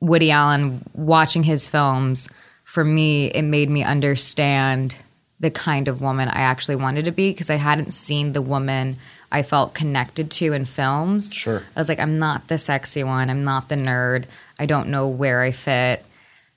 [0.00, 2.28] Woody Allen watching his films
[2.64, 4.96] for me it made me understand
[5.40, 8.96] the kind of woman I actually wanted to be because I hadn't seen the woman
[9.30, 11.32] I felt connected to in films.
[11.32, 11.62] Sure.
[11.76, 14.24] I was like I'm not the sexy one, I'm not the nerd.
[14.58, 16.04] I don't know where I fit.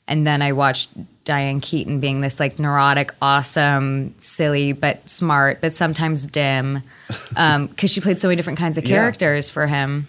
[0.07, 0.89] And then I watched
[1.25, 6.81] Diane Keaton being this like neurotic, awesome, silly, but smart, but sometimes dim,
[7.35, 8.95] um, because she played so many different kinds of Yeah.
[8.97, 10.07] characters for him.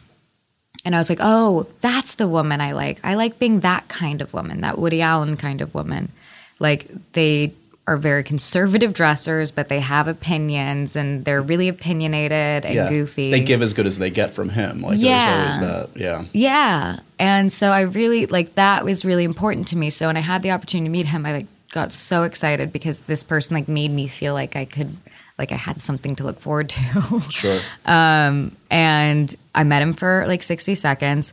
[0.85, 3.01] And I was like, oh, that's the woman I like.
[3.03, 6.13] I like being that kind of woman, that Woody Allen kind of woman.
[6.61, 7.53] Like they
[7.89, 12.89] are very conservative dressers, but they have opinions and they're really opinionated and yeah.
[12.89, 13.31] goofy.
[13.31, 14.83] They give as good as they get from him.
[14.83, 15.43] Like Yeah.
[15.45, 16.01] there's always that.
[16.01, 16.25] Yeah.
[16.33, 16.97] Yeah.
[17.19, 19.91] And so I really like that was really important to me.
[19.91, 23.03] So when I had the opportunity to meet him, I like got so excited because
[23.03, 24.97] this person like made me feel like I could
[25.39, 27.23] like I had something to look forward to.
[27.31, 27.61] Sure.
[27.85, 31.33] um and I met him for like 60 seconds.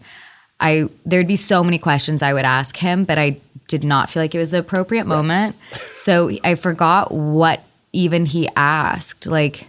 [0.60, 4.22] I there'd be so many questions I would ask him, but I did not feel
[4.22, 5.56] like it was the appropriate moment.
[5.74, 9.26] So I forgot what even he asked.
[9.28, 9.68] Like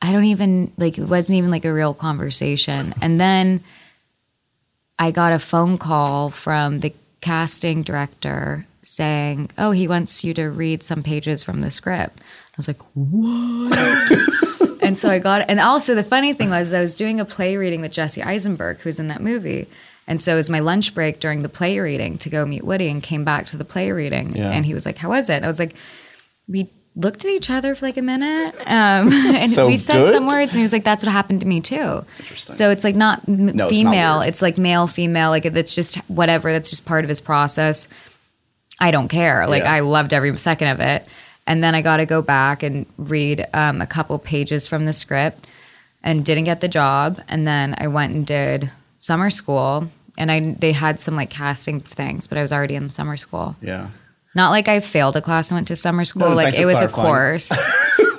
[0.00, 2.94] I don't even like it wasn't even like a real conversation.
[3.00, 3.62] And then
[4.98, 10.50] I got a phone call from the casting director saying, "Oh, he wants you to
[10.50, 14.12] read some pages from the script." I was like, "What?"
[14.82, 17.56] and so I got and also the funny thing was I was doing a play
[17.56, 19.68] reading with Jesse Eisenberg who's in that movie.
[20.06, 22.88] And so it was my lunch break during the play reading to go meet Woody
[22.88, 24.34] and came back to the play reading.
[24.36, 24.50] Yeah.
[24.50, 25.42] And he was like, How was it?
[25.44, 25.74] I was like,
[26.48, 28.54] We looked at each other for like a minute.
[28.66, 30.14] Um, and So we said good?
[30.14, 32.04] some words and he was like, That's what happened to me too.
[32.34, 34.20] So it's like not m- No, it's not female.
[34.22, 35.30] It's, like male, female.
[35.30, 36.52] Like that's just whatever.
[36.52, 37.86] That's just part of his process.
[38.80, 39.46] I don't care.
[39.46, 39.72] Like Yeah.
[39.72, 41.06] I loved every second of it.
[41.46, 44.92] And then I got to go back and read um, a couple pages from the
[44.92, 45.46] script
[46.02, 47.20] and didn't get the job.
[47.28, 48.70] And then I went and did
[49.02, 49.88] summer school.
[50.16, 53.56] And I they had some like casting things, but I was already in summer school.
[53.62, 53.88] Yeah.
[54.34, 56.28] Not like I failed a class and went to summer school.
[56.30, 57.50] No, like it was a course.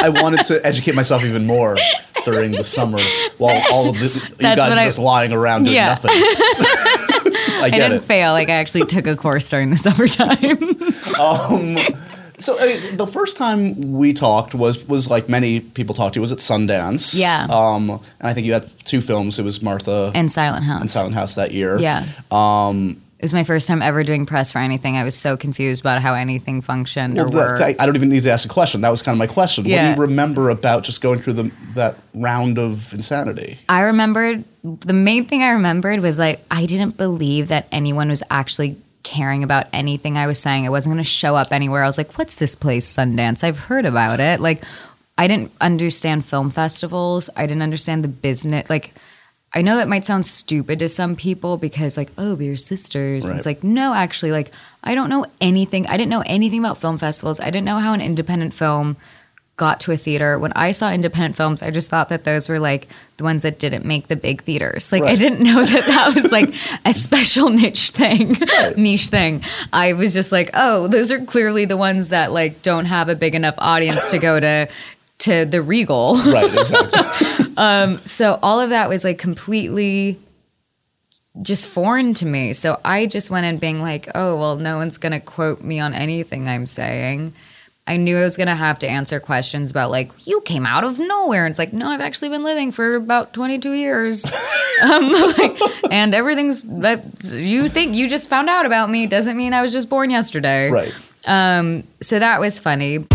[0.00, 1.76] I wanted to educate myself even more
[2.24, 2.98] during the summer
[3.38, 5.86] while all of the, you That's guys are I- just lying around doing Yeah.
[5.88, 6.10] nothing.
[6.14, 8.04] I I didn't it.
[8.04, 8.32] fail.
[8.32, 10.78] Like I actually took a course during the summertime.
[11.18, 11.76] Um,
[12.38, 16.32] So uh, the first time we talked was was like many people talked to was
[16.32, 17.18] at Sundance.
[17.18, 17.46] Yeah.
[17.50, 19.38] Um, and I think you had two films.
[19.38, 20.80] It was Martha and Silent House.
[20.80, 21.78] and Silent House that year.
[21.78, 22.04] Yeah.
[22.30, 24.96] Um, It was my first time ever doing press for anything.
[24.96, 27.62] I was so confused about how anything functioned well, or worked.
[27.64, 28.80] I, I don't even need to ask a question.
[28.82, 29.64] That was kind of my question.
[29.64, 29.88] What Yeah.
[29.88, 33.58] do you remember about just going through the, that round of insanity?
[33.68, 38.22] I remembered the main thing I remembered was like I didn't believe that anyone was
[38.30, 40.66] actually caring about anything I was saying.
[40.66, 41.82] I wasn't going to show up anywhere.
[41.82, 43.44] I was like, "What's this place, Sundance?
[43.44, 44.62] I've heard about it." Like
[45.16, 47.30] I didn't understand film festivals.
[47.36, 48.94] I didn't understand the business like
[49.54, 53.36] I know that might sound stupid to some people because like, "Oh, we're sisters." Right.
[53.36, 54.50] It's like, "No, actually like
[54.84, 55.86] I don't know anything.
[55.86, 57.40] I didn't know anything about film festivals.
[57.40, 58.96] I didn't know how an independent film
[59.58, 60.38] got to a theater.
[60.38, 63.58] When I saw independent films, I just thought that those were like the ones that
[63.58, 64.90] didn't make the big theaters.
[64.90, 66.54] Like I didn't know that that was like
[66.86, 68.36] a special niche thing,
[68.76, 69.42] niche thing.
[69.72, 73.14] I was just like, oh, those are clearly the ones that like don't have a
[73.14, 74.68] big enough audience to go to
[75.18, 76.16] to the Regal.
[76.16, 77.44] Right, exactly.
[77.58, 80.16] Um, so all of that was like completely
[81.42, 82.52] just foreign to me.
[82.52, 85.80] So I just went in being like, oh, well, no one's going to quote me
[85.80, 87.34] on anything I'm saying.
[87.88, 90.84] I knew I was going to have to answer questions about, like, you came out
[90.84, 91.46] of nowhere.
[91.46, 94.26] And it's like, no, I've actually been living for about 22 years.
[94.82, 95.58] um, like,
[95.90, 99.72] and everything's that you think you just found out about me doesn't mean I was
[99.72, 100.70] just born yesterday.
[100.70, 100.92] right.
[101.26, 103.06] Um, so that was funny.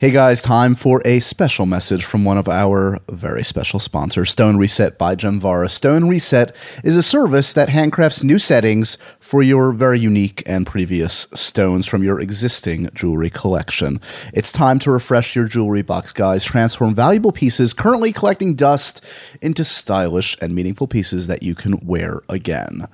[0.00, 4.56] Hey guys, time for a special message from one of our very special sponsors, Stone
[4.56, 5.68] Reset by Gemvara.
[5.68, 8.96] Stone Reset is a service that handcrafts new settings
[9.28, 14.00] for your very unique and previous stones from your existing jewelry collection.
[14.32, 16.46] It's time to refresh your jewelry box, guys.
[16.46, 19.04] Transform valuable pieces currently collecting dust
[19.42, 22.86] into stylish and meaningful pieces that you can wear again.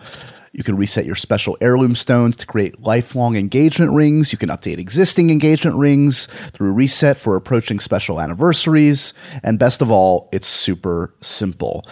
[0.51, 4.33] You can reset your special heirloom stones to create lifelong engagement rings.
[4.33, 9.15] You can update existing engagement rings through reset for approaching special anniversaries.
[9.45, 11.85] And best of all, it's super simple.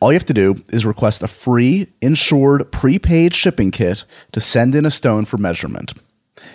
[0.00, 4.74] All you have to do is request a free, insured, prepaid shipping kit to send
[4.74, 5.94] in a stone for measurement.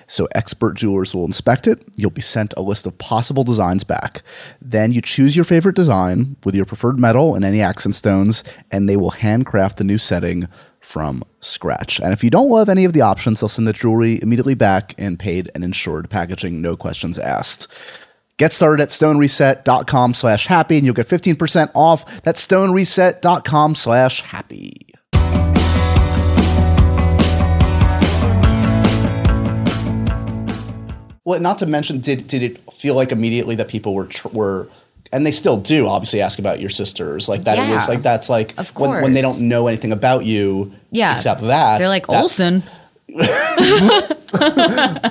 [0.08, 1.82] So expert jewelers will inspect it.
[1.96, 4.22] You'll be sent a list of possible designs back.
[4.62, 8.88] Then you choose your favorite design with your preferred metal and any accent stones, and
[8.88, 10.48] they will handcraft the new setting
[10.80, 12.00] from scratch.
[12.00, 14.94] And if you don't love any of the options, they'll send the jewelry immediately back
[14.98, 17.68] in paid and insured packaging, no questions asked.
[18.42, 22.24] Get started at stonereset.com slash happy and you'll get 15% off.
[22.24, 24.74] That's stonereset.com slash happy.
[31.24, 34.68] Well, not to mention, did did it feel like immediately that people were tr- were,
[35.14, 37.60] and they still do obviously ask about your sisters like that?
[37.60, 39.38] It was like that's like Of when, when they course.
[39.38, 41.14] don't know anything about you, Yeah.
[41.14, 42.64] except that They're like that- Olsen.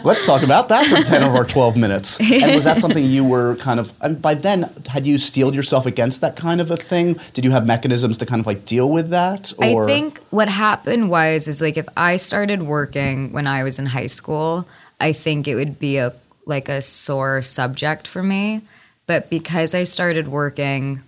[0.02, 2.18] Let's talk about that for ten of our twelve minutes.
[2.40, 3.92] And was that something you were kind of?
[4.00, 7.18] And by then, had you steeled yourself against that kind of a thing?
[7.34, 9.52] Did you have mechanisms to kind of like deal with that?
[9.58, 9.84] Or?
[9.84, 13.84] I think what happened was is like if I started working when I was in
[13.84, 14.66] high school,
[14.98, 16.14] I think it would be a
[16.46, 18.62] like a sore subject for me.
[19.06, 21.02] But because I started working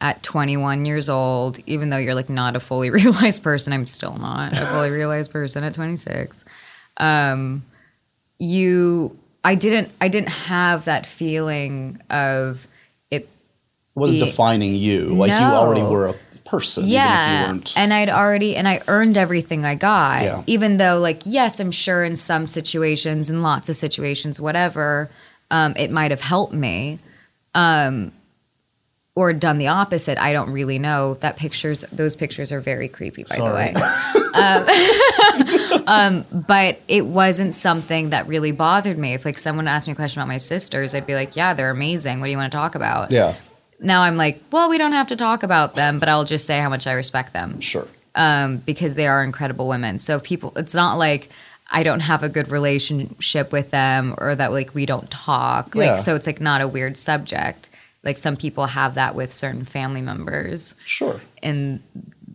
[0.00, 4.16] at 21 years old, even though you're like not a fully realized person, I'm still
[4.16, 6.44] not a fully realized person at 26.
[6.98, 7.64] Um,
[8.38, 12.66] you, I didn't, I didn't have that feeling of
[13.10, 13.28] it it
[13.94, 15.14] wasn't defining you.
[15.16, 16.84] Like you already were a person.
[16.84, 20.42] even if you yeah and i'd already and i earned everything i got Yeah.
[20.46, 25.10] even though like yes i'm sure in some situations in lots of situations whatever
[25.50, 27.00] um, it might have helped me
[27.54, 28.12] um,
[29.18, 33.24] or done the opposite i don't really know that pictures those pictures are very creepy
[33.24, 33.72] by Sorry.
[33.72, 33.84] the way
[35.82, 39.92] um, um, but it wasn't something that really bothered me if like someone asked me
[39.92, 42.50] a question about my sisters i'd be like yeah they're amazing what do you want
[42.50, 43.34] to talk about yeah,
[43.80, 46.58] now I'm like, well, we don't have to talk about them, but I'll just say
[46.58, 47.86] how much I respect them sure.
[48.14, 49.98] um, because they are incredible women.
[49.98, 51.28] So people, it's not like
[51.70, 55.74] I don't have a good relationship with them or that like we don't talk.
[55.74, 55.98] Yeah.
[55.98, 57.67] So, it's like not a weird subject.
[58.04, 61.20] Like some people have that with certain family members Sure.
[61.42, 61.82] in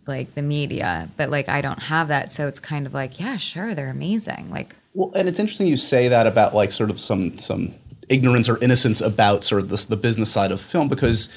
[0.06, 2.30] like the media, but like I don't have that.
[2.30, 4.50] So it's kind of like, yeah, sure, they're amazing.
[4.50, 7.72] Like Well, and it's interesting you say that about like sort of some some
[8.10, 11.30] ignorance or innocence about sort of this, the business side of film because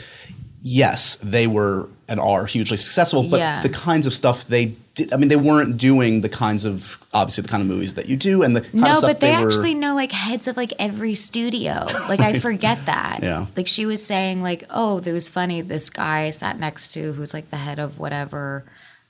[0.62, 3.62] yes, they were and are hugely successful, but Yeah.
[3.62, 7.44] the kinds of stuff they did, I mean, they weren't doing the kinds of obviously
[7.44, 9.32] the kind of movies that you do and the kind of no, stuff but they,
[9.32, 11.86] were, actually know like heads of like every studio.
[12.10, 13.20] Like I forget that.
[13.22, 13.46] Yeah.
[13.56, 15.62] Like she was saying like, oh, it was funny.
[15.62, 18.66] This guy I sat next to, who's like the head of whatever,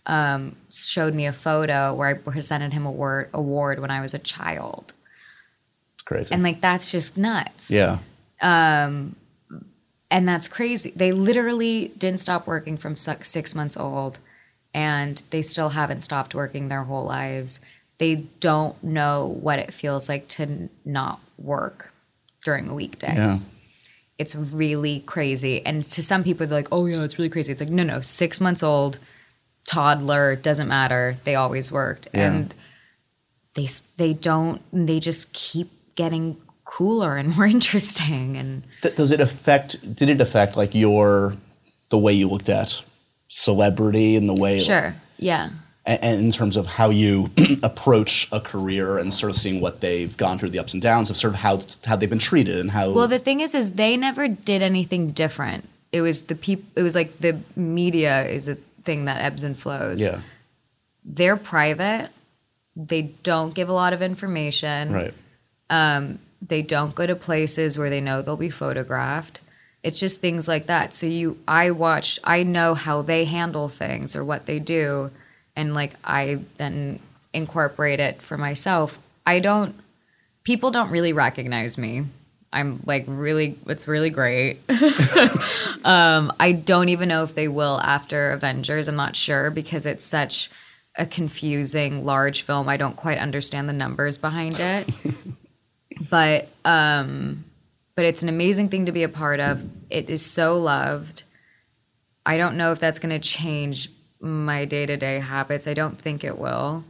[0.06, 4.14] um, showed me a photo where I presented him a award award when I was
[4.14, 4.94] a child,
[5.96, 6.34] It's crazy.
[6.34, 7.72] and like that's just nuts.
[7.72, 8.00] yeah.
[8.42, 9.16] Um,
[10.10, 10.92] and that's crazy.
[10.96, 14.20] They literally didn't stop working from six months old,
[14.78, 17.60] and they still haven't stopped working their whole lives.
[17.98, 21.92] They don't know what it feels like to not work
[22.46, 23.16] during a weekday.
[23.16, 23.40] Yeah.
[24.20, 25.66] It's really crazy.
[25.66, 28.02] And to some people, they're like, "Oh yeah, it's really crazy." It's like, no, no,
[28.02, 29.00] six months old,
[29.68, 31.18] toddler, doesn't matter.
[31.24, 32.28] They always worked, Yeah.
[32.28, 32.54] and
[33.56, 34.62] they they don't.
[34.72, 38.62] They just keep getting cooler and more interesting and
[38.96, 41.34] does it affect did it affect like your
[41.90, 42.84] the way you looked at
[43.30, 45.50] celebrity and the way sure yeah
[45.86, 47.30] and, in terms of how you
[47.64, 51.10] approach a career and sort of seeing what they've gone through the ups and downs
[51.10, 53.72] of sort of how how they've been treated and how Well, the thing is, is
[53.72, 55.68] they never did anything different.
[55.94, 56.66] It was the people.
[56.76, 60.02] It was like the media is a thing that ebbs and flows.
[60.02, 60.20] yeah
[61.08, 62.10] they're private.
[62.76, 64.92] They don't give a lot of information.
[64.92, 65.14] right
[65.70, 69.40] um, They don't go to places where they know they'll be photographed.
[69.84, 70.94] It's just things like that.
[70.94, 72.20] So you, I watch.
[72.24, 75.12] I know how they handle things or what they do,
[75.56, 77.00] and like I then
[77.34, 79.00] incorporate it for myself.
[79.26, 79.76] I don't.
[80.44, 82.04] People don't really recognize me.
[82.52, 83.58] I'm like really.
[83.68, 84.60] It's really great.
[85.88, 88.90] Um, I don't even know if they will after Avengers.
[88.90, 90.50] I'm not sure because it's such
[90.98, 92.68] a confusing large film.
[92.68, 94.90] I don't quite understand the numbers behind it.
[96.10, 97.46] but um
[97.98, 99.60] but it's an amazing thing to be a part of.
[99.90, 101.24] It is so loved.
[102.26, 103.90] I don't know if that's going to change
[104.22, 105.68] my day to day habits.
[105.68, 106.84] I don't think it will.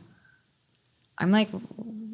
[1.18, 1.48] I'm like,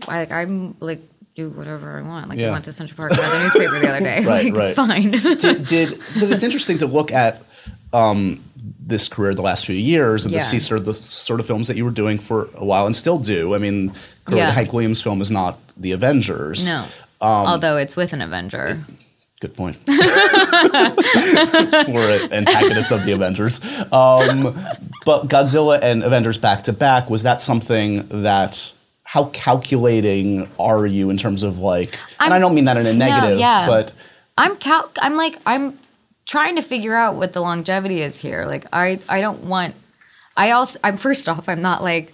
[0.08, 1.02] like I'm like
[1.36, 2.30] do whatever I want.
[2.30, 2.50] Like Yeah.
[2.50, 4.24] I went to Central Park and read the newspaper the other day.
[4.26, 4.68] Right, like right.
[4.68, 5.12] it's fine.
[5.40, 7.42] did did because it's interesting to look at
[7.94, 8.44] um,
[8.80, 10.40] this career the last few years and Yeah.
[10.40, 12.86] to see sort of the sort of films that you were doing for a while
[12.86, 13.56] and still do.
[13.56, 13.94] I mean,
[14.30, 14.46] Yeah.
[14.48, 16.68] the Hank Williams film is not the Avengers.
[16.70, 16.86] no,
[17.24, 18.86] Um, although it's with an Avenger.
[19.40, 19.78] Good point.
[19.88, 19.98] We're
[22.24, 23.62] an antagonist of the Avengers.
[23.92, 24.54] Um,
[25.06, 31.10] but Godzilla and Avengers back to back, was that something that, how calculating are you
[31.10, 33.68] in terms of like, and I don't mean that in a negative, yeah.
[33.68, 33.94] but
[34.38, 35.78] I'm cal- I'm like I'm
[36.26, 38.46] trying to figure out what the longevity is here.
[38.46, 39.76] Like I I don't want
[40.36, 42.14] I also I'm first off I'm not like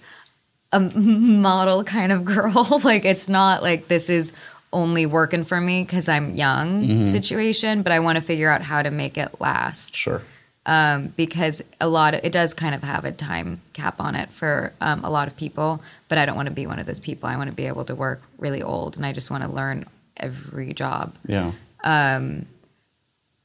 [0.72, 2.80] a model kind of girl.
[2.84, 4.32] like it's not like this is
[4.72, 7.04] only working for me cuz I'm young Mm-hmm.
[7.04, 10.22] situation, but I want to figure out how to make it last sure.
[10.66, 14.28] um, because a lot of it does kind of have a time cap on it
[14.30, 15.82] for um, a lot of people.
[16.08, 17.28] But I don't want to be one of those people.
[17.28, 19.86] I want to be able to work really old, and I just want to learn
[20.16, 21.52] every job Yeah.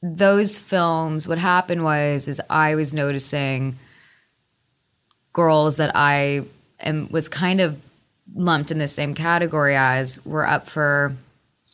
[0.04, 3.76] those films what happened was is i was noticing
[5.34, 6.42] girls that i
[6.82, 7.80] am was kind of
[8.34, 11.14] lumped in the same category as were up for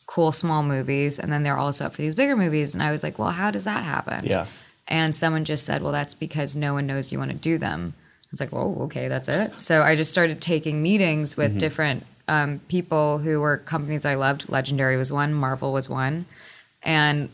[0.06, 2.74] cool small movies and then they're also up for these bigger movies.
[2.74, 4.26] And i was like well how does that happen?
[4.26, 4.48] Yeah.
[4.88, 7.94] and someone just said well that's because no one knows you want to do them.
[7.98, 9.54] I was like oh okay that's it.
[9.58, 14.50] So i just started taking meetings with different um, people who were companies i loved.
[14.50, 16.26] Legendary was one marvel was one
[16.84, 17.30] and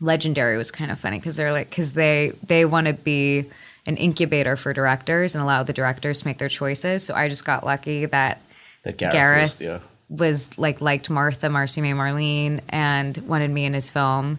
[0.00, 3.44] legendary was kind of funny because they're like because they they want to be
[3.88, 7.44] an incubator for directors and allow the directors to make their choices so i just
[7.44, 8.40] got lucky that
[8.84, 9.42] That Gareth, Gareth.
[9.42, 9.78] was, yeah.
[10.08, 14.38] was like liked martha marcy may marlene and wanted me in his film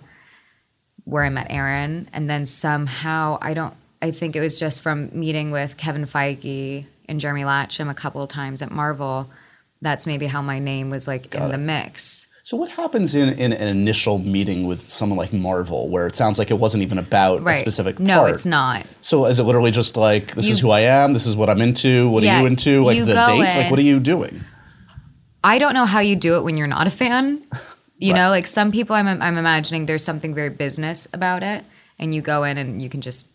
[1.03, 5.09] where i met aaron and then somehow i don't i think it was just from
[5.11, 9.29] meeting with kevin feige and jeremy latcham a couple of times at marvel
[9.81, 13.29] that's maybe how my name was like in Got the mix So what happens in,
[13.37, 16.97] in an initial meeting with someone like Marvel where it sounds like it wasn't even
[16.97, 18.27] about a specific no part?
[18.29, 21.27] No, it's not So is it literally just like this is who I am, this
[21.27, 22.83] is what I'm into, what Yeah, are you into?
[22.83, 23.55] Like you is it a date?
[23.55, 24.41] Like what are you doing?
[25.43, 27.43] I don't know how you do it when you're not a fan.
[28.01, 28.19] You Right.
[28.19, 31.65] know, like some people, I'm, I'm imagining there's something very business about it,
[31.99, 33.27] and you go in and you can just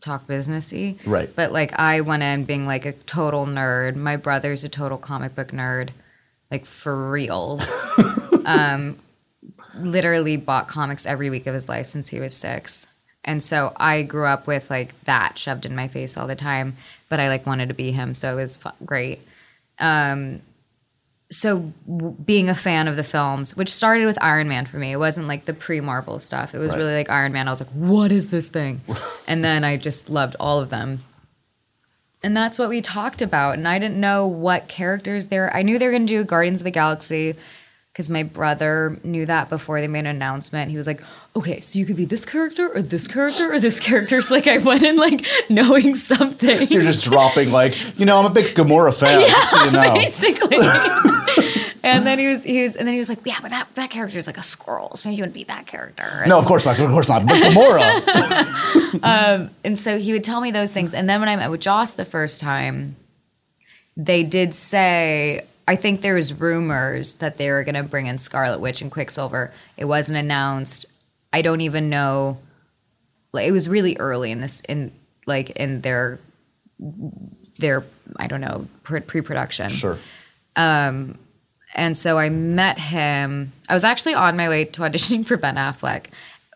[0.00, 0.96] talk businessy.
[1.06, 1.28] Right.
[1.36, 3.96] But like, I went in being like a total nerd.
[3.96, 5.90] My brother's a total comic book nerd,
[6.50, 7.86] like for reals.
[8.48, 8.98] Um,
[9.76, 12.86] literally bought comics every week of his life since he was six.
[13.24, 16.76] And so I grew up with like that shoved in my face all the time,
[17.08, 19.20] but I like wanted to be him, so it was great.
[19.78, 20.40] Um,
[21.30, 24.92] so w- being a fan of the films, which started with Iron Man for me,
[24.92, 26.54] it wasn't like the pre-Marvel stuff.
[26.54, 26.78] It was Right.
[26.78, 27.48] really like Iron Man.
[27.48, 28.80] I was like, "What is this thing?"
[29.28, 31.04] and then I just loved all of them.
[32.22, 33.54] And that's what we talked about.
[33.58, 35.54] And I didn't know what characters there.
[35.54, 37.36] I knew they were going to do Guardians of the Galaxy
[37.98, 40.70] because my brother knew that before they made an announcement.
[40.70, 41.02] He was like,
[41.34, 44.46] "Okay, so you could be this character or this character or this character." So like
[44.46, 46.64] I went in like knowing something.
[46.68, 49.72] So you're just dropping like, you know, I'm a big Gamora fan, just so you
[49.72, 49.94] know.
[49.94, 50.58] basically.
[51.82, 53.90] and then he was he was and then he was like, yeah, but that that
[53.90, 56.04] character is like a squirrel, so maybe you wouldn't be that character.
[56.04, 56.78] And, No, of course not.
[56.78, 57.26] Of course not.
[57.26, 59.02] But Gamora.
[59.02, 60.94] Um, and so he would tell me those things.
[60.94, 62.94] And then when I met with Joss the first time,
[63.96, 65.44] they did say.
[65.68, 68.90] I think there was rumors that they were going to bring in Scarlet Witch and
[68.90, 69.52] Quicksilver.
[69.76, 70.86] It wasn't announced.
[71.30, 72.38] I don't even know.
[73.34, 74.90] Like it was really early in this in
[75.26, 76.20] like in their
[77.58, 77.84] their
[78.16, 79.68] I don't know pre- pre-production.
[79.68, 79.98] sure.
[80.56, 81.18] Um,
[81.74, 83.52] and so I met him.
[83.68, 86.06] I was actually on my way to auditioning for Ben Affleck,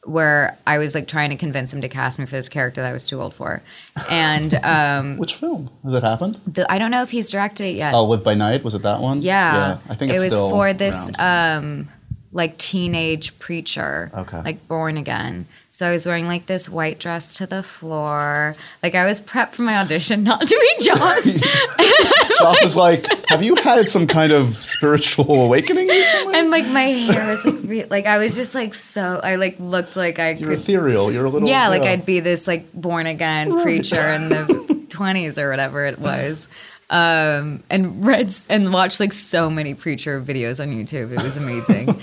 [0.05, 2.89] where I was like trying to convince him to cast me for this character that
[2.89, 3.63] I was too old for.
[4.11, 5.71] And um, Which film?
[5.85, 6.41] Has it happened?
[6.47, 7.95] the, I don't know if he's directed it yet.
[7.95, 8.65] Oh, Live by Night?
[8.65, 9.23] Was it that one?
[9.23, 9.79] yeah.
[9.89, 11.89] I think it was for this um,
[12.33, 14.41] like teenage preacher, Okay.
[14.43, 15.47] like born again.
[15.83, 18.55] So I was wearing like this white dress to the floor.
[18.85, 21.25] Like I was prepped for my audition not to be Joss.
[22.39, 26.39] Joss was like, "Have you had some kind of spiritual awakening recently?
[26.39, 29.57] and like my hair was like, re- like I was just like so I like
[29.59, 31.11] looked like I You're could ethereal.
[31.11, 33.65] You're a little yeah, like I'd be this like born again Right.
[33.65, 36.49] preacher in the twenties or whatever it was.
[36.91, 41.11] Um, and read and watched like so many preacher videos on YouTube.
[41.11, 42.01] It was amazing.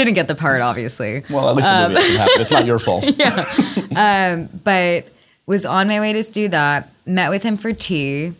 [0.00, 2.40] Didn't get the part, obviously, Well, at least the movie doesn't.
[2.40, 3.04] It's not your fault.
[3.94, 5.08] Um, but
[5.46, 6.88] was on my way to do that.
[7.04, 8.32] Met with him for tea,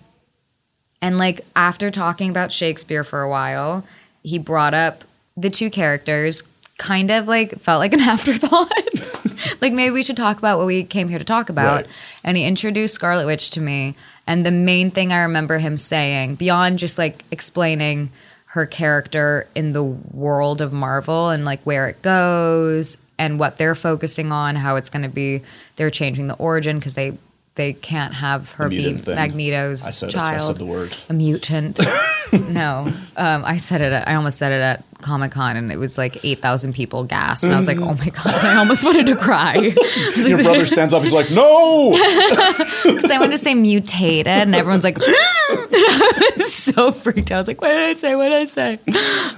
[1.02, 3.84] and like after talking about Shakespeare for a while,
[4.22, 5.04] he brought up
[5.36, 6.44] the two characters
[6.78, 8.72] kind of like felt like an afterthought.
[9.60, 11.82] like maybe we should talk about what we came here to talk about.
[11.82, 11.86] Right.
[12.24, 13.96] And he introduced Scarlet Witch to me.
[14.26, 18.12] And the main thing I remember him saying, beyond just like explaining
[18.50, 23.76] her character in the world of Marvel and like where it goes and what they're
[23.76, 25.42] focusing on, how it's going to be,
[25.76, 27.16] they're changing the origin because they
[27.54, 29.14] they can't have her be thing.
[29.14, 30.12] Magneto's I said it.
[30.12, 30.96] child I said the word.
[31.08, 31.78] a mutant.
[32.32, 33.92] no, um, I said it.
[33.92, 37.04] At, I almost said it at Comic Con, and it was like eight thousand people
[37.04, 37.44] gasped.
[37.44, 39.54] And I was like, "Oh my god!" I almost wanted to cry
[40.16, 41.02] Your brother stands up.
[41.02, 41.90] He's like, "No!"
[42.84, 47.30] because I wanted to say mutated, and everyone's like, I was so freaked.
[47.30, 47.36] out.
[47.36, 48.14] I was like, "What did I say?
[48.14, 48.78] What did I say?"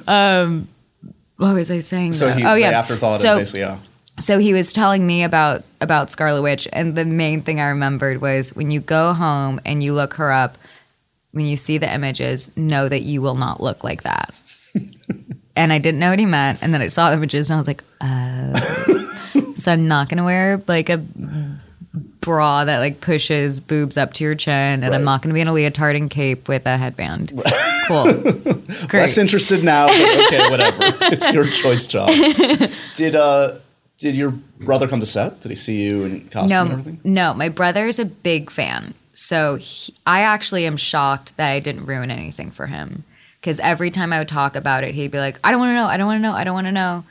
[0.07, 0.69] Um,
[1.37, 2.13] what was I saying?
[2.13, 2.35] So though?
[2.35, 3.79] he, oh yeah, afterthought So- of basically, yeah.
[4.19, 8.21] so he was telling me about about Scarlet Witch, and the main thing I remembered
[8.21, 10.57] was when you go home and you look her up,
[11.33, 14.39] when you see the images, know that you will not look like that.
[15.57, 17.59] And I didn't know what he meant, and then I saw the images, and I
[17.59, 19.53] was like, oh.
[19.57, 20.99] so I'm not gonna wear like a
[22.21, 24.93] bra that like pushes boobs up to your chin, and Right.
[24.95, 27.43] I'm not gonna be in a leotard and cape with a headband.
[27.89, 28.05] Cool,
[28.87, 28.93] great.
[29.01, 29.89] Less interested now.
[29.89, 30.77] But okay, whatever.
[31.13, 32.17] it's your choice, Josh.
[32.95, 33.57] Did uh,
[33.99, 34.31] did your
[34.65, 35.41] brother come to set?
[35.41, 37.01] Did he see you in costume and No, everything?
[37.03, 38.95] no, my brother is a big fan.
[39.13, 43.03] So he, I actually am shocked that I didn't ruin anything for him.
[43.43, 45.75] Because every time I would talk about it, he'd be like, I don't want to
[45.75, 47.05] know, I don't want to know, I don't want to know.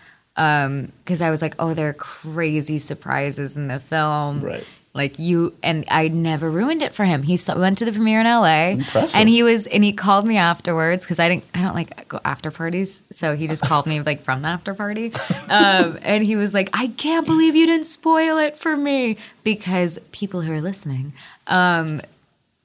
[1.04, 4.40] Because I was like, oh, there are crazy surprises in the film.
[4.42, 4.64] Right.
[4.94, 7.24] Like you, and I never ruined it for him.
[7.24, 9.20] He saw, went to the premiere in LA, Impressive.
[9.20, 12.20] and he was, and he called me afterwards because I didn't, I don't like go
[12.26, 15.14] after parties, so he just called me like from the after party,
[15.50, 19.16] um, and he was like, I can't believe you didn't spoil it for me
[19.46, 21.14] because people who are listening,
[21.48, 22.02] um,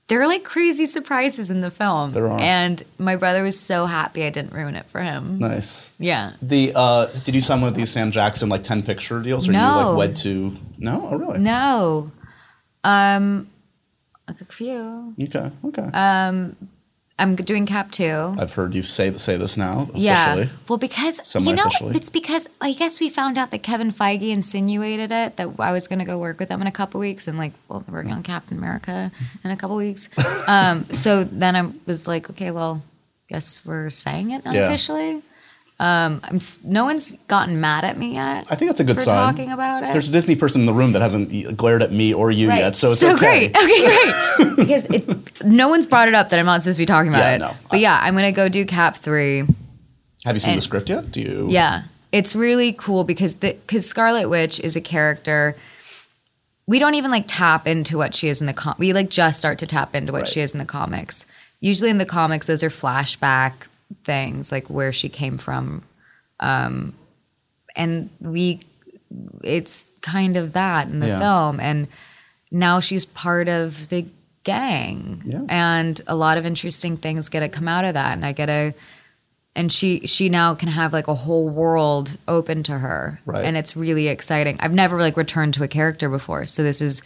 [0.09, 2.41] there are like crazy surprises in the film, There are.
[2.41, 5.39] and my brother was so happy I didn't ruin it for him.
[5.39, 5.91] Nice.
[5.99, 9.49] Yeah, The uh, did you sign one of these Sam Jackson like ten picture deals?
[9.49, 9.91] Or you No.
[9.91, 10.55] like wed to?
[10.79, 11.41] No, oh really?
[11.41, 12.11] no,
[12.85, 13.49] um,
[14.29, 15.15] like a few.
[15.21, 15.91] Okay, okay.
[15.93, 16.49] Uh,
[17.19, 18.35] I'm doing Cap two.
[18.39, 20.35] I've heard you say say this now Yeah.
[20.69, 21.63] Well, because you know,
[21.97, 25.89] it's because I guess we found out that Kevin Feige insinuated it that I was
[25.89, 28.13] going to go work with them in a couple weeks, and like, well, we're working
[28.13, 29.11] on Captain America
[29.45, 30.09] in a couple weeks.
[30.49, 32.81] Um, so then I was like, okay, well,
[33.29, 35.23] guess we're saying it unofficially.
[35.79, 38.47] Um, I'm no one's gotten mad at me yet.
[38.51, 39.27] I think that's a good for sign.
[39.35, 39.93] talking about it.
[39.93, 42.61] There's a Disney person in the room that hasn't glared at me or you Right.
[42.61, 43.49] yet, so it's okay.
[43.49, 43.57] great.
[43.63, 44.57] Okay, great.
[44.57, 47.19] because it, no one's brought it up that I'm not supposed to be talking about
[47.19, 47.39] Yeah, it.
[47.41, 47.55] no.
[47.71, 49.41] But yeah, I'm gonna go do Cap three.
[50.25, 51.13] Have you seen And- the script yet?
[51.13, 51.47] Do you?
[51.51, 55.57] Yeah, it's really cool because the because Scarlet Witch is a character.
[56.67, 58.77] We don't even like tap into what she is in the com.
[58.79, 60.29] We like just start to tap into what Right.
[60.29, 61.27] she is in the comics.
[61.61, 63.53] Usually in the comics, those are flashback
[64.07, 65.83] things, like where she came from,
[66.41, 66.95] um,
[67.75, 68.61] and we.
[69.45, 71.19] It's kind of that in the Yeah.
[71.19, 71.87] film, and
[72.51, 74.05] now she's part of the
[74.45, 75.43] gang, Yeah.
[75.49, 78.47] and a lot of interesting things get to come out of that, and I get
[78.47, 78.75] to
[79.55, 83.43] and she she now can have like a whole world open to her Right.
[83.43, 87.01] and it's really exciting i've never like returned to a character before so this is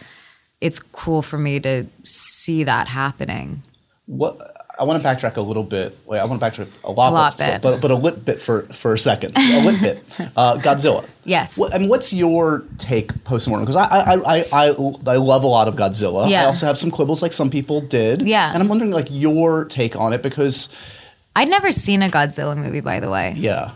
[0.60, 3.62] it's cool for me to see that happening
[4.06, 5.96] What I want to backtrack a little bit.
[6.06, 7.62] Wait, I want to backtrack a lot, A lot but, bit.
[7.62, 9.36] but but a lit bit for for a second.
[9.36, 10.02] A lit bit.
[10.36, 11.06] Uh, Godzilla.
[11.24, 11.58] Yes.
[11.72, 13.64] I mean, what's your take post mortem?
[13.66, 14.66] Because I, I I I
[15.06, 16.28] I love a lot of Godzilla.
[16.30, 16.42] Yeah.
[16.42, 18.22] I also have some quibbles, like some people did.
[18.22, 18.52] Yeah.
[18.52, 20.68] And I'm wondering, like, your take on it because,
[21.36, 23.70] i'd never seen a godzilla movie by the way yeah.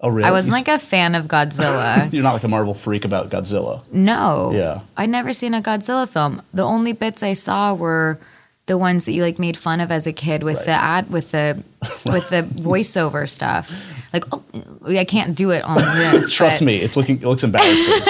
[0.00, 0.28] Oh, really?
[0.28, 3.82] i wasn't like a fan of godzilla You're not like a Marvel freak about Godzilla.
[3.92, 4.80] no Yeah.
[4.96, 8.18] i'd never seen a godzilla film the only bits i saw were
[8.68, 10.66] the ones that you like made fun of as a kid with Right.
[10.66, 11.62] the ad with the
[12.06, 14.42] with the voiceover stuff like oh,
[14.86, 17.74] i can't do it on this Trust but- me, it's looking it looks embarrassing.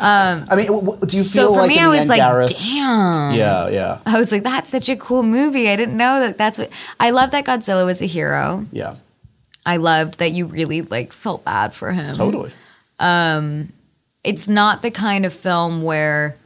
[0.00, 1.90] I mean, w- w- do you feel Um, so for like me in i the
[1.90, 2.50] was end, like Gareth?
[2.58, 5.68] damn Yeah, yeah, I was like, that's such a cool movie.
[5.70, 8.66] I didn't know that that's what I love that Godzilla was a hero.
[8.72, 8.96] yeah.
[9.64, 12.14] I loved that you really like felt bad for him.
[12.14, 12.50] Totally.
[14.24, 16.36] It's not the kind of film where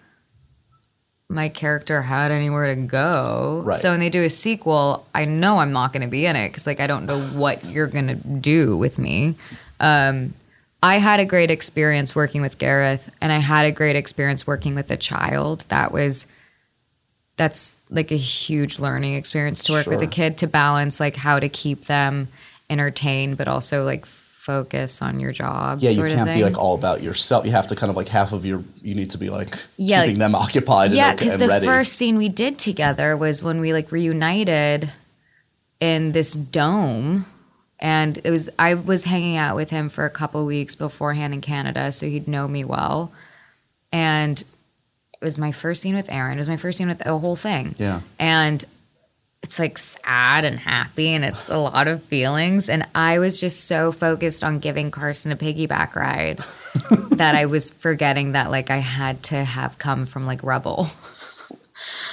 [1.28, 3.62] my character had anywhere to go.
[3.64, 3.76] Right.
[3.76, 6.48] So when they do a sequel, I know I'm not going to be in it
[6.48, 9.36] because like I don't know what you're going to do with me.
[9.80, 10.34] Um,
[10.82, 14.74] I had a great experience working with Gareth, and I had a great experience working
[14.74, 15.64] with a child.
[15.68, 16.26] That was
[17.36, 21.38] that's like a huge learning experience to work with a kid to balance like how
[21.38, 22.28] to keep them
[22.70, 24.06] entertained, but also like
[24.46, 25.80] focus on your job.
[25.82, 27.44] Yeah, you can't be like all about yourself.
[27.44, 28.62] You have to kind of like half of your.
[28.82, 30.92] You need to be like Yeah, keeping like- them occupied.
[30.92, 31.66] yeah and, because the ready.
[31.66, 34.90] first scene we did together was when we like reunited
[35.80, 37.26] in this dome
[37.78, 41.40] And it was I was hanging out with him for a couple weeks beforehand in
[41.42, 43.12] Canada, so he'd know me well.
[43.92, 46.38] And it was my first scene with Aaron.
[46.38, 47.74] It was my first scene with the whole thing.
[47.78, 48.00] Yeah.
[48.18, 48.64] And
[49.46, 52.68] it's like sad and happy and it's a lot of feelings.
[52.68, 56.40] And I was just so focused on giving Carson a piggyback ride
[57.16, 60.88] that I was forgetting that like I had to have come from like Rebel.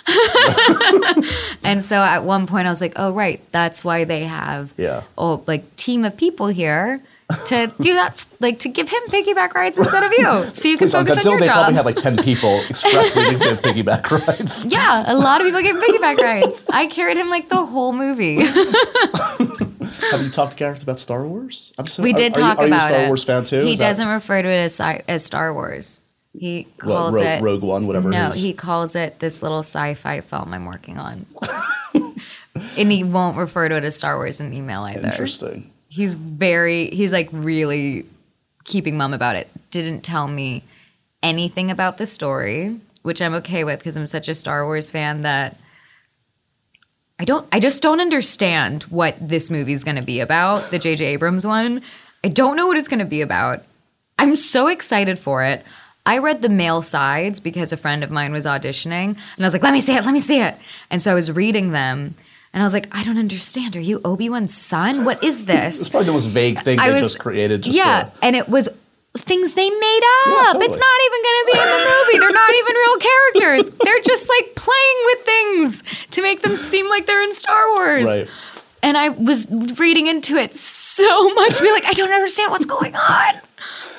[1.64, 5.02] and so at one point I was like, oh right, that's why they have Yeah.
[5.18, 7.02] oh like team of people here
[7.48, 10.26] to do that like to give him piggyback rides instead of you.
[10.54, 11.56] So you can Please, focus on Godzilla, your they job.
[11.56, 14.66] probably have like 10 people expressly to give piggyback rides.
[14.66, 16.64] yeah, a lot of people get piggyback rides.
[16.70, 18.40] I carried him like the whole movie.
[20.12, 21.74] Have you talked to Gareth about Star Wars?
[21.78, 23.08] I'm so, We are- did are you- talk are you, about a Star it.
[23.08, 23.62] Wars fan too?
[23.62, 26.02] He Is doesn't refer to it as as Star Wars.
[26.38, 30.22] He what, calls Rogue, it Rogue One, whatever No, he calls it this little sci-fi
[30.22, 31.26] film I'm working on.
[32.78, 35.06] and he won't refer to it as Star Wars in email either.
[35.08, 35.70] Interesting.
[35.94, 38.08] He's very he's like really
[38.64, 39.48] keeping mum about it.
[39.70, 40.64] Didn't tell me
[41.22, 45.22] anything about the story, which I'm okay with because I'm such a Star Wars fan
[45.22, 45.56] that
[47.20, 51.02] I don't I just don't understand what this movie's going to be about, the JJ
[51.02, 51.84] Abrams one.
[52.24, 53.62] I don't know what it's going to be about.
[54.18, 55.64] I'm so excited for it.
[56.08, 59.54] I read the male sides because a friend of mine was auditioning and I was
[59.54, 60.06] like, "Let me see it.
[60.06, 60.56] Let me see it."
[60.90, 62.16] And so I was reading them
[62.54, 63.76] and I was like, "I don't understand.
[63.76, 65.06] Are you Obi-Wan's son?
[65.06, 67.64] What is this?" It's probably the most vague thing I they was- just created.
[67.64, 68.70] Just yeah, to- and it was
[69.16, 70.48] things they made up.
[70.54, 70.66] totally.
[70.66, 72.20] It's not even going to be in the movie.
[72.20, 73.78] They're not even real characters.
[73.84, 78.08] They're just like playing with things to make them seem like they're in Star Wars.
[78.08, 78.28] right.
[78.82, 79.48] And I was
[79.80, 83.34] reading into it so much, be like, I don't understand what's going on.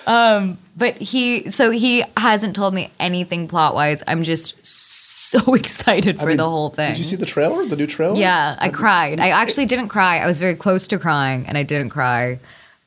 [0.06, 4.02] Um, but he, so he hasn't told me anything plot wise.
[4.06, 4.93] I'm just so
[5.54, 6.90] excited for I mean, the whole thing.
[6.90, 7.64] Did you see the trailer?
[7.64, 8.16] The new trailer?
[8.16, 9.20] Yeah, I cried.
[9.20, 10.18] I actually didn't cry.
[10.18, 12.38] I was very close to crying and I didn't cry.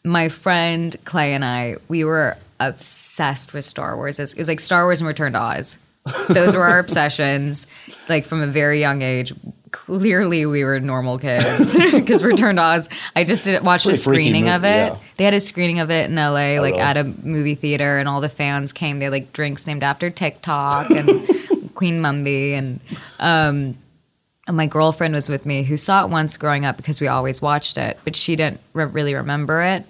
[0.04, 4.20] My friend Clay and I, we were obsessed with Star Wars.
[4.20, 5.78] It was like Star Wars and Return to Oz.
[6.30, 7.68] Those were our obsessions,
[8.08, 9.34] like from a very young age.
[9.72, 12.90] Clearly, we were normal kids because Return to Oz.
[13.16, 14.94] I just did watched a screening movie, of it.
[14.94, 14.98] yeah.
[15.18, 16.80] They had a screening of it in LA, oh, like really?
[16.80, 19.00] at a movie theater, and all the fans came.
[19.00, 21.28] They had, like drinks named after Tik-Tok and
[21.78, 22.80] Queen Mombi and
[23.20, 23.78] um,
[24.48, 27.40] and my girlfriend was with me who saw it once growing up because we always
[27.40, 29.86] watched it, but she didn't re- really remember it.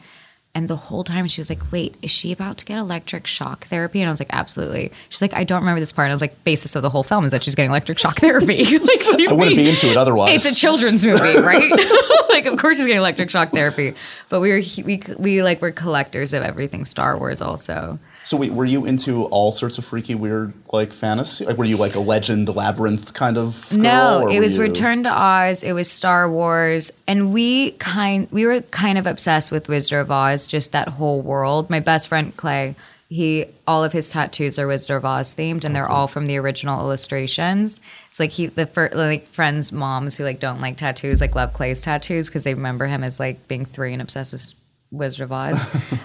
[0.54, 3.68] And the whole time she was like, "Wait, is she about to get electric shock
[3.68, 6.16] therapy?" And I was like, "Absolutely." She's like, "I don't remember this part." And I
[6.16, 9.06] was like, "Basis of the whole film is that she's getting electric shock therapy." like,
[9.06, 9.66] what do you I wouldn't mean?
[9.66, 10.36] be into it otherwise.
[10.36, 11.72] It's a children's movie, right?
[12.30, 13.94] like, of course she's getting electric shock therapy.
[14.28, 18.00] But we were we we like were collectors of everything Star Wars, also.
[18.28, 21.46] So wait, were you into all sorts of freaky, weird, like fantasy?
[21.46, 23.70] Like, were you like a legend, labyrinth kind of?
[23.70, 25.64] Girl, No, it was you- Return to Oz.
[25.64, 30.12] It was Star Wars, and we kind we were kind of obsessed with Wizard of
[30.12, 31.70] Oz, just that whole world.
[31.70, 32.76] My best friend Clay,
[33.08, 36.36] he all of his tattoos are Wizard of Oz themed, and they're all from the
[36.36, 37.80] original illustrations.
[38.10, 41.54] It's like he the fir- like friends' moms who like don't like tattoos like love
[41.54, 44.54] Clay's tattoos because they remember him as like being three and obsessed with.
[44.92, 45.60] Wizard of Oz.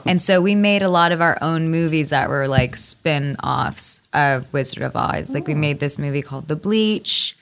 [0.07, 4.03] and so we made a lot of our own movies that were like spin offs
[4.12, 5.30] of Wizard of Oz.
[5.30, 7.37] Like we made this movie called The Bleach,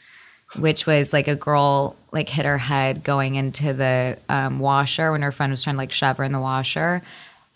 [0.59, 5.23] which was like a girl like hit her head going into the um, washer when
[5.23, 7.03] her friend was trying to like shove her in the washer.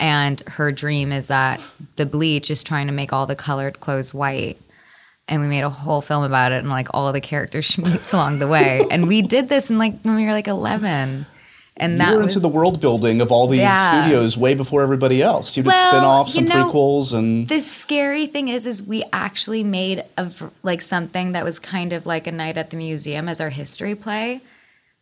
[0.01, 1.61] And her dream is that
[1.97, 4.59] the bleach is trying to make all the colored clothes white.
[5.29, 8.13] And we made a whole film about it and like all the characters she meets
[8.13, 8.85] along the way.
[8.91, 11.27] And we did this in like when we were like 11.
[11.77, 14.03] And You that were was into the world building of all these Yeah.
[14.05, 15.57] studios way before everybody else.
[15.57, 19.03] You did Well, spin-offs you and know, prequels and the scary thing is is we
[19.13, 22.77] actually made a v- like something that was kind of like a night at the
[22.77, 24.41] museum as our history play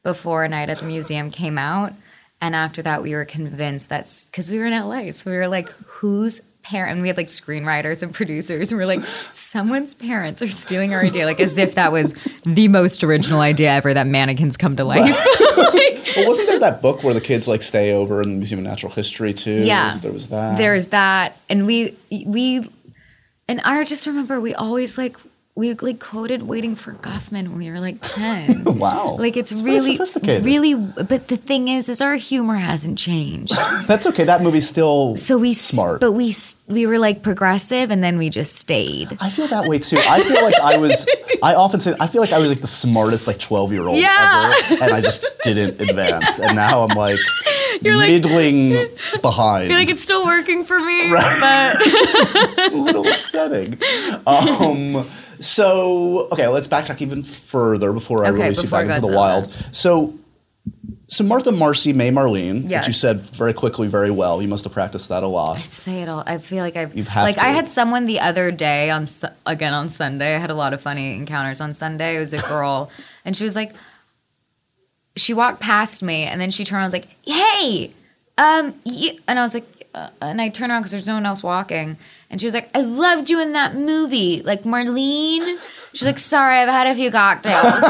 [0.02, 1.92] before a night at the museum came out
[2.40, 5.48] and after that we were convinced that's because we were in la so we were
[5.48, 5.68] like
[6.00, 10.40] whose parent and we had like screenwriters and producers and we are like someone's parents
[10.40, 12.14] are stealing our idea like as if that was
[12.46, 15.16] the most original idea ever that mannequins come to life
[16.16, 18.64] well, wasn't there that book where the kids like stay over in the Museum of
[18.64, 19.64] Natural History too?
[19.64, 19.98] Yeah.
[19.98, 20.58] there was that.
[20.58, 22.68] There's that, and we we,
[23.48, 25.16] and I just remember we always like
[25.54, 28.64] we like quoted "Waiting for Guffman" when we were like ten.
[28.78, 30.46] wow, Like it's, very really, sophisticated.
[30.46, 30.74] really.
[30.74, 33.52] But the thing is, is our humor hasn't changed.
[33.86, 34.24] That's okay.
[34.24, 36.00] That movie's still So we, smart.
[36.00, 36.34] but we
[36.68, 39.14] we were like progressive, and then we just stayed.
[39.20, 39.98] I feel that way too.
[40.08, 41.06] I feel like I was.
[41.42, 43.98] I often say I feel like I was like the smartest like twelve year old
[43.98, 44.54] Yeah.
[44.70, 46.40] ever, and I just didn't advance.
[46.40, 47.18] And now I'm like
[47.82, 48.88] You're like- middling
[49.20, 49.64] behind.
[49.64, 51.76] I feel like it's still working for me, but
[52.72, 53.78] a little upsetting.
[54.26, 55.06] Um,
[55.44, 59.08] so okay, let's backtrack even further before I Okay, release you I back into the
[59.08, 59.52] to wild.
[59.72, 60.14] So
[61.08, 62.82] So Martha, Marcy, May, Marlene, Yes.
[62.82, 64.40] which you said very quickly, very well.
[64.40, 65.56] You must have practiced that a lot.
[65.56, 66.22] I say it all.
[66.26, 67.44] I feel like I've You've like to.
[67.44, 69.06] I had someone the other day on
[69.44, 70.34] again on Sunday.
[70.34, 72.16] I had a lot of funny encounters on Sunday.
[72.16, 72.90] It was a girl,
[73.24, 73.72] and she was like,
[75.16, 76.76] she walked past me, and then she turned.
[76.78, 77.92] around and was like, "Hey,"
[78.38, 81.26] um, you, and I was like, uh, and I turn around because there's no one
[81.26, 81.98] else walking,
[82.30, 85.58] and she was like, "I loved you in that movie, like Marlene."
[85.92, 87.82] She's like, "Sorry, I've had a few cocktails."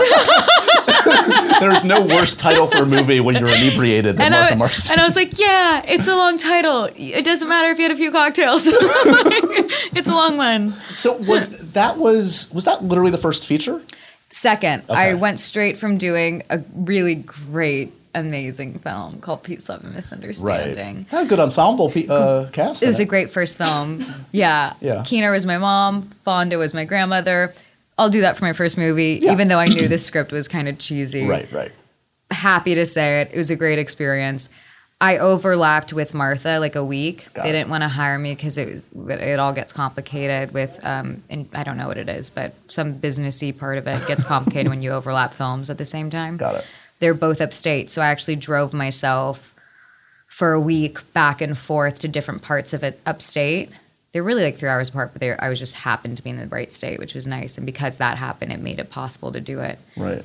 [1.61, 4.93] There's no worse title for a movie when you're inebriated than and, Martha I, Marcy.
[4.93, 6.89] and I was like, yeah, it's a long title.
[6.97, 8.63] It doesn't matter if you had a few cocktails.
[8.67, 10.75] it's a long one.
[10.97, 13.83] So was that was was that literally the first feature?
[14.31, 19.95] Second, I went straight from doing a really great, amazing film called Peace, Love, and
[19.95, 21.07] Misunderstanding.
[21.13, 22.83] A good ensemble uh, cast.
[22.83, 24.05] It was a great first film.
[24.33, 24.75] Yeah.
[24.81, 25.03] Yeah.
[25.07, 26.11] Keener was my mom.
[26.25, 27.55] Fonda was my grandmother.
[27.99, 29.33] I'll do that for my first movie, Yeah.
[29.33, 31.27] even though I knew the script was kind of cheesy.
[31.27, 31.73] right, right.
[32.31, 33.31] happy to say it.
[33.33, 34.49] It was a great experience.
[35.01, 37.27] I overlapped with Martha like a week.
[37.35, 37.53] Got they it.
[37.53, 41.49] didn't want to hire me because it was- it all gets complicated with um and
[41.55, 44.81] I don't know what it is, but some businessy part of it gets complicated when
[44.81, 46.37] you overlap films at the same time.
[46.37, 46.65] Got it.
[47.03, 49.53] They're both upstate, so I actually drove myself
[50.29, 53.71] for a week back and forth to different parts of it upstate.
[54.13, 56.47] They're really like three hours apart, but I was just happened to be in the
[56.47, 57.57] right state, which was nice.
[57.57, 60.25] And because that happened, it made it possible to do it Right.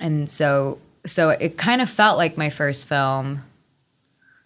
[0.00, 3.44] and so so it kind of felt like my first film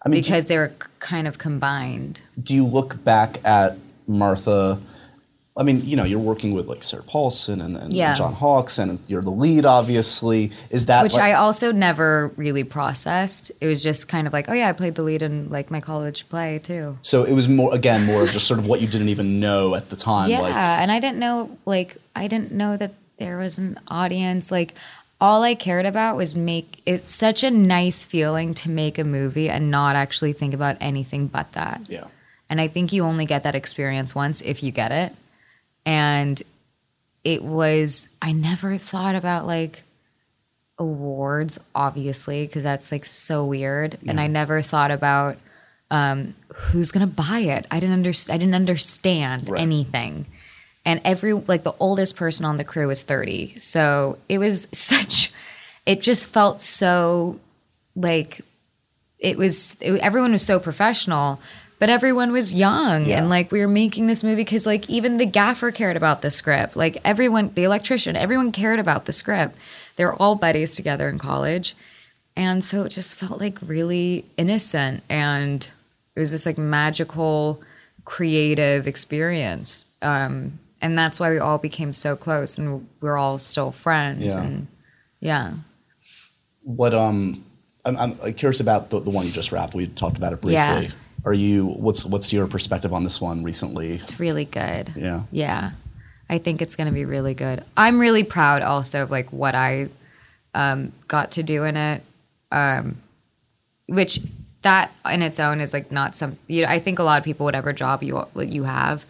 [0.05, 2.21] I mean, because they were kind of combined.
[2.41, 4.79] do you look back at Martha?
[5.57, 8.13] I mean, you know, you're working with like Sarah Paulson and, and Yeah.
[8.13, 10.51] John Hawkes, and you're the lead, obviously.
[10.69, 13.51] Is that which like- I also never really processed.
[13.59, 15.81] It was just kind of like, oh yeah, I played the lead in like my
[15.81, 16.97] college play too.
[17.01, 19.73] so it was more again more of just sort of what you didn't even know
[19.75, 20.29] at the time.
[20.29, 24.51] yeah, Like, and I didn't know like I didn't know that there was an audience.
[24.51, 24.75] Like
[25.19, 29.49] all I cared about was make it's such a nice feeling to make a movie
[29.49, 31.87] and not actually think about anything but that.
[31.89, 32.03] yeah,
[32.49, 35.15] And I think you only get that experience once if you get it.
[35.87, 36.43] And
[37.23, 39.83] it was, I never thought about like
[40.77, 43.97] awards, obviously, because that's like so weird.
[44.05, 45.37] And I never thought about
[45.89, 47.65] um, who's going to buy it.
[47.71, 49.61] I didn't, understand I didn't understand Right.
[49.61, 50.25] anything.
[50.83, 53.59] And every, like the oldest person on the crew was 30.
[53.59, 55.31] So it was such,
[55.85, 57.39] it just felt so
[57.95, 58.41] like
[59.19, 61.39] it was it, everyone was so professional
[61.79, 63.19] but everyone was young Yeah.
[63.19, 66.31] and like we were making this movie because like even the gaffer cared about the
[66.31, 69.55] script like everyone the electrician everyone cared about the script
[69.95, 71.75] they were all buddies together in college
[72.35, 75.69] and so it just felt like really innocent and
[76.15, 77.61] it was this like magical
[78.05, 83.71] creative experience um and that's why we all became so close and we're all still
[83.71, 84.41] friends Yeah.
[84.41, 84.67] and
[85.19, 85.53] yeah
[86.63, 87.45] what um,
[87.85, 89.73] I'm, I'm curious about the, the one you just wrapped.
[89.73, 90.55] We talked about it briefly.
[90.55, 90.89] Yeah.
[91.27, 91.65] Are you?
[91.65, 93.95] What's what's your perspective on this one recently?
[93.95, 95.23] it's really good Yeah.
[95.29, 95.71] Yeah.
[96.29, 97.65] I think it's going to be really good.
[97.75, 99.89] I'm really proud also of like what I
[100.53, 102.01] um, got to do in it.
[102.49, 102.97] Um,
[103.89, 104.21] which
[104.61, 107.25] that in its own is like not some you know, I think a lot of
[107.25, 109.03] people whatever job you you have,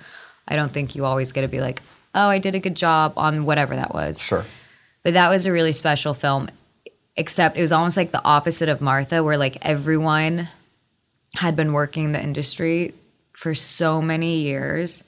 [0.48, 1.84] I don't think you always get to be like,
[2.16, 4.44] "Oh, I did a good job on whatever that was." Sure.
[5.04, 6.50] But that was a really special film,
[7.16, 10.50] except it was almost like the opposite of Martha, where like everyone
[11.36, 12.94] had been working in the industry
[13.34, 15.04] for so many years,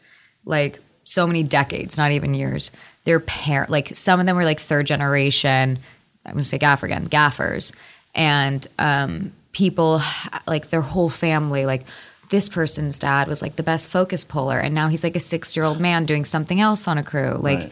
[0.46, 2.72] like so many decades, not even years.
[3.06, 5.80] Their parent, like some of them were like third generation.
[6.26, 7.72] I'm gonna say gaffer again, gaffers,
[8.14, 10.02] and um, people
[10.48, 11.84] like their whole family, like.
[12.32, 15.80] This person's dad was like the best focus puller, and now he's like a six-year-old
[15.80, 17.34] man doing something else on a crew.
[17.40, 17.72] Like, Right.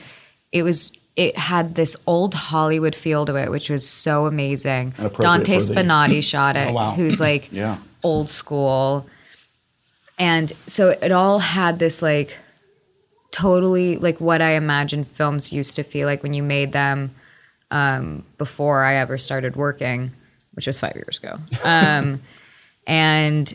[0.51, 4.95] it was it had this old Hollywood feel to it, which was so amazing.
[5.19, 6.91] Dante Spinotti shot it, Oh, wow.
[6.93, 7.77] who's like Yeah.
[8.07, 9.05] Old school.
[10.17, 12.37] And so it all had this like
[13.31, 17.13] totally like what I imagined films used to feel like when you made them
[17.69, 20.11] um, before I ever started working,
[20.53, 21.37] which was five years ago.
[21.65, 22.21] Um,
[22.87, 23.53] and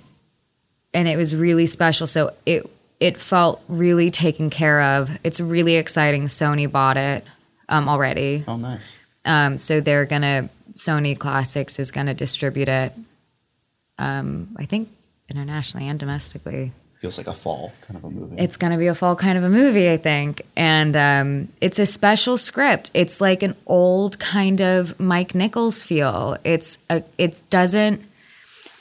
[0.92, 2.07] and it was really special.
[2.07, 5.11] So it it felt really taken care of.
[5.24, 6.26] It's really exciting.
[6.26, 7.24] Sony bought it
[7.68, 8.44] um, already.
[8.46, 8.96] Oh, nice.
[9.24, 12.92] Um, so they're gonna Sony Classics is gonna distribute it.
[14.03, 14.88] Um, I think
[15.28, 16.72] internationally and domestically.
[17.00, 18.36] Feels like a fall kind of a movie.
[18.38, 21.86] It's gonna be a fall kind of a movie, I think, and um, it's a
[21.86, 22.90] special script.
[22.94, 26.36] It's like an old kind of Mike Nichols feel.
[26.44, 28.03] It's a, it doesn't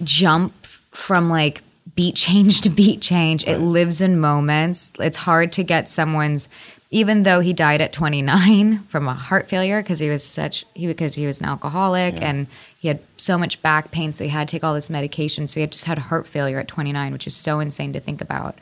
[0.04, 0.54] jump
[0.92, 1.64] from like
[1.96, 3.48] beat change to beat change.
[3.48, 4.92] It lives in moments.
[5.00, 6.48] It's hard to get someone's
[6.92, 10.86] even though he died at 29 from a heart failure because he was such he
[10.86, 12.48] because he was an alcoholic and
[12.82, 15.60] he had so much back pain so he had to take all this medication so
[15.60, 18.58] he had just had heart failure at 29 which is so insane to think about.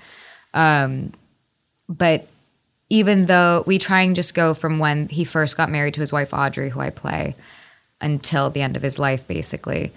[0.53, 1.13] Um,
[1.88, 2.28] but
[2.89, 6.11] even though we try and just go from when he first got married to his
[6.11, 7.34] wife audrey who i play
[8.01, 9.93] until the end of his life basically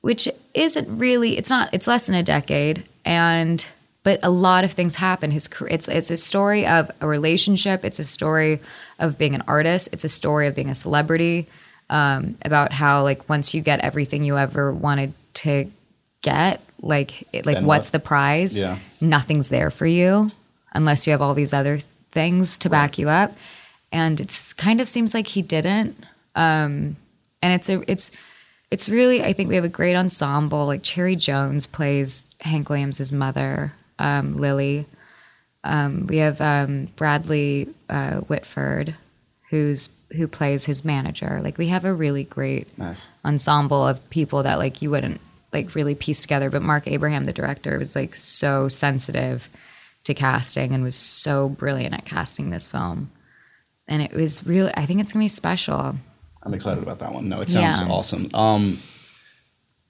[0.00, 3.66] which isn't really it's not it's less than a decade and
[4.04, 5.30] but a lot of things happen.
[5.30, 8.60] His it's it's a story of a relationship it's a story
[8.98, 11.46] of being an artist it's a story of being a celebrity
[11.90, 15.70] um, about how like once you get everything you ever wanted to
[16.22, 17.92] get like it, like Then what's what?
[17.92, 18.56] the prize?
[18.56, 18.78] Yeah.
[19.00, 20.28] nothing's there for you
[20.74, 21.80] unless you have all these other
[22.12, 23.32] things to back you up.
[23.90, 25.96] And it's kind of seems like he didn't
[26.34, 26.96] um
[27.42, 28.10] and it's a it's
[28.70, 30.66] it's really i think we have a great ensemble.
[30.66, 34.86] Like cherry jones plays hank williams' mother um, lily.
[35.64, 38.94] Um, we have um, bradley uh, whitford
[39.50, 43.08] who's who plays his manager like we have a really great Nice.
[43.24, 45.20] ensemble of people that like you wouldn't
[45.52, 49.48] like really piece together but marc abraham the director was like so sensitive
[50.04, 53.10] to casting and was so brilliant at casting this film
[53.86, 55.96] and it was really i think it's gonna be special
[56.42, 57.28] I'm excited about that one.
[57.28, 57.88] No, it sounds Yeah.
[57.88, 58.28] awesome.
[58.32, 58.78] Um,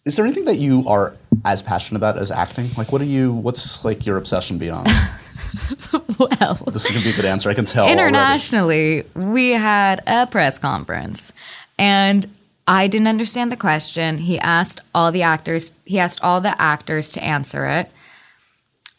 [0.06, 1.14] is there anything that you are
[1.44, 2.70] as passionate about as acting?
[2.76, 3.32] Like, what are you?
[3.32, 4.88] What's like your obsession beyond?
[6.18, 7.48] well this is gonna be a good answer.
[7.50, 7.84] I can tell.
[7.84, 8.00] already.
[8.00, 11.32] internationally we had a press conference
[11.78, 12.26] and
[12.66, 17.12] i didn't understand the question he asked all the actors he asked all the actors
[17.12, 17.88] to answer it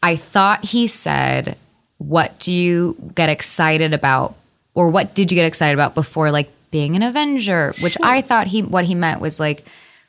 [0.01, 1.57] i thought he said
[1.97, 4.35] what do you get excited about
[4.73, 8.47] or what did you get excited about before like being an avenger which i thought
[8.47, 9.65] he what he meant was like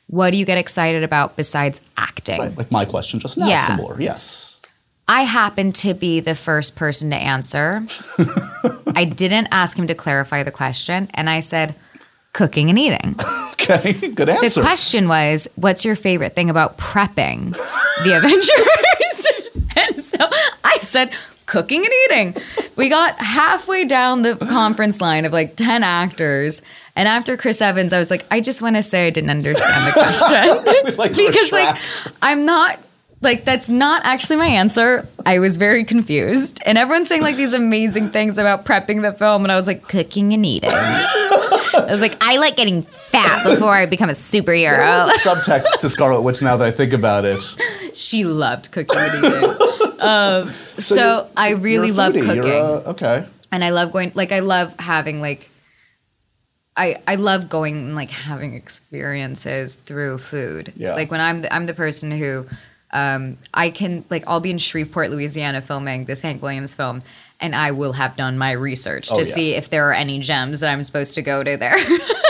[0.07, 3.63] what do you get excited about besides acting Right, like my question just now, Yeah.
[3.65, 3.99] similar.
[3.99, 4.60] Yes.
[5.11, 7.85] I happened to be the first person to answer.
[8.95, 11.75] I didn't ask him to clarify the question, and I said,
[12.31, 13.17] cooking and eating.
[13.51, 13.91] Okay.
[13.91, 14.61] Good answer.
[14.61, 17.51] The question was, what's your favorite thing about prepping
[18.05, 19.75] the Avengers?
[19.75, 20.29] and so
[20.63, 21.13] I said,
[21.45, 22.41] cooking and eating.
[22.77, 26.61] We got halfway down the conference line of like 10 actors.
[26.95, 29.87] And after Chris Evans, I was like, I just want to say I didn't understand
[29.87, 31.77] the question like because like.
[32.21, 32.79] I'm not
[33.21, 35.07] like that's not actually my answer.
[35.25, 39.45] I was very confused, and everyone's saying like these amazing things about prepping the film,
[39.45, 40.71] and I was like cooking and eating.
[40.71, 45.07] I was like, I like getting fat before I become a superhero.
[45.07, 47.41] A subtext to Scarlet Witch now that I think about it.
[47.93, 49.99] she loved cooking and eating.
[49.99, 50.49] Um,
[50.79, 52.35] so you're- I really love cooking.
[52.43, 53.25] You're, uh, okay.
[53.51, 55.49] and I love going like I love having like
[56.75, 60.73] I I love going and like having experiences through food.
[60.75, 60.95] Yeah.
[60.95, 62.45] Like when I'm the, I'm the person who
[62.93, 67.03] um I can like I'll be in Shreveport, Louisiana filming this Hank Williams film
[67.39, 69.33] and I will have done my research Oh, to yeah.
[69.33, 71.75] see if there are any gems that I'm supposed to go to there.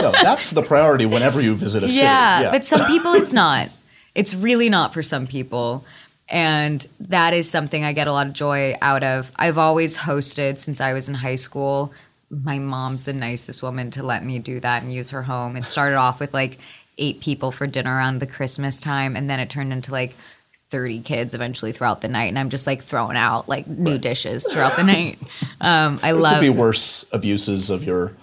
[0.02, 2.00] No, that's the priority whenever you visit a city.
[2.02, 3.70] yeah, but some people it's not.
[4.16, 5.86] It's really not for some people.
[6.30, 9.30] And that is something I get a lot of joy out of.
[9.36, 11.92] I've always hosted since I was in high school.
[12.30, 15.58] My mom's the nicest woman to let me do that and use her home.
[15.58, 16.58] It started off with like
[16.98, 20.16] eight people for dinner around the Christmas time, and then it turned into like
[20.72, 22.28] 30 kids eventually throughout the night.
[22.30, 25.20] And I'm just like throwing out like new dishes throughout the night.
[25.62, 28.14] Um, I It love could be worse abuses of your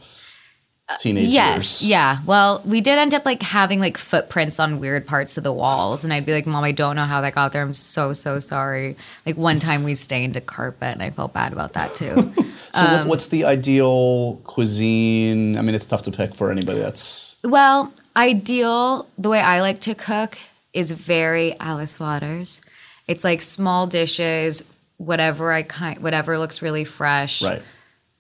[0.99, 1.89] teenage Yes, years.
[1.91, 2.19] yeah.
[2.27, 6.03] Well, we did end up like having like footprints on weird parts of the walls,
[6.03, 7.63] and I'd be like, "Mom, I don't know how that got there.
[7.63, 11.53] I'm so so sorry." Like one time we stained a carpet, and I felt bad
[11.53, 12.35] about that too.
[12.73, 15.57] So, Um, what's the ideal cuisine?
[15.57, 19.81] I mean, it's tough to pick for anybody that's well, ideal the way I like
[19.83, 20.37] to cook
[20.79, 22.61] is very Alice Waters.
[23.07, 24.63] It's like small dishes,
[24.99, 27.43] whatever I kind, whatever looks really fresh.
[27.43, 27.63] right.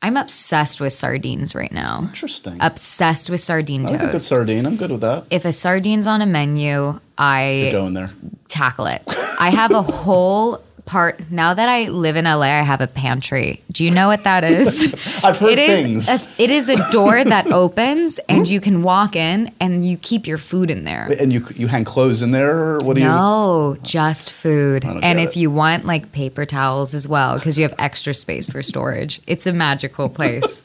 [0.00, 2.02] I'm obsessed with sardines right now.
[2.02, 2.56] Interesting.
[2.60, 4.28] Obsessed with sardine I like a good toast.
[4.28, 4.64] sardine.
[4.64, 5.24] I'm good with that.
[5.30, 8.12] If a sardine's on a menu, I Going there.
[8.48, 9.02] tackle it.
[9.40, 12.42] I have a whole part now that I live in LA.
[12.42, 13.62] I have a pantry.
[13.70, 14.92] Do you know what that is?
[15.22, 16.08] I've heard It is things.
[16.38, 20.26] a, it is a door that opens and you can walk in and you keep
[20.26, 21.08] your food in there.
[21.20, 23.06] and you you hang clothes in there, or what do you?
[23.08, 24.84] No, just food.
[24.84, 25.36] And if it.
[25.36, 29.46] you want like paper towels as well, because you have extra space for storage, it's
[29.46, 30.62] a magical place.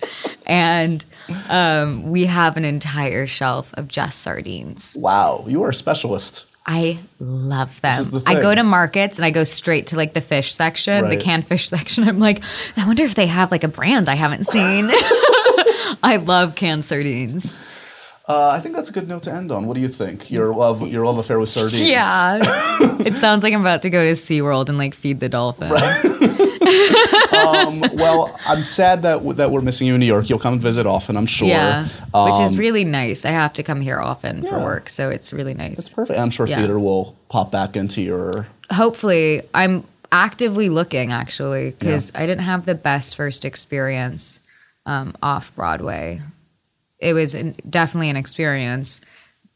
[0.47, 1.05] and
[1.49, 4.95] um, we have an entire shelf of just sardines.
[4.99, 6.45] Wow, you are a specialist.
[6.66, 8.03] I love them.
[8.05, 11.18] the I go to markets and I go straight to like the fish section, the
[11.18, 12.07] canned fish section.
[12.07, 12.41] I'm like,
[12.78, 14.89] I wonder if they have like a brand I haven't seen.
[16.03, 17.57] I love canned sardines.
[18.26, 19.67] Uh, I think that's a good note to end on.
[19.67, 20.32] What do you think?
[20.32, 21.86] Your love, your love affair with sardines.
[21.86, 22.39] Yeah.
[23.01, 25.74] it sounds like I'm about to go to SeaWorld and like feed the dolphins.
[27.34, 30.30] um, well, I'm sad that that we're missing you in New York.
[30.30, 31.49] You'll come and visit often, I'm sure.
[31.49, 31.84] Yeah.
[32.13, 33.26] Which is Um, really nice.
[33.26, 35.80] I have to come here often for work, so it's really nice.
[35.80, 36.17] It's perfect.
[36.17, 36.59] I'm sure Yeah.
[36.59, 38.47] theater will pop back into your.
[38.71, 44.39] hopefully i'm actively looking actually because i didn't have the best first experience
[44.86, 46.21] um, off broadway
[47.04, 49.01] it was an, definitely an experience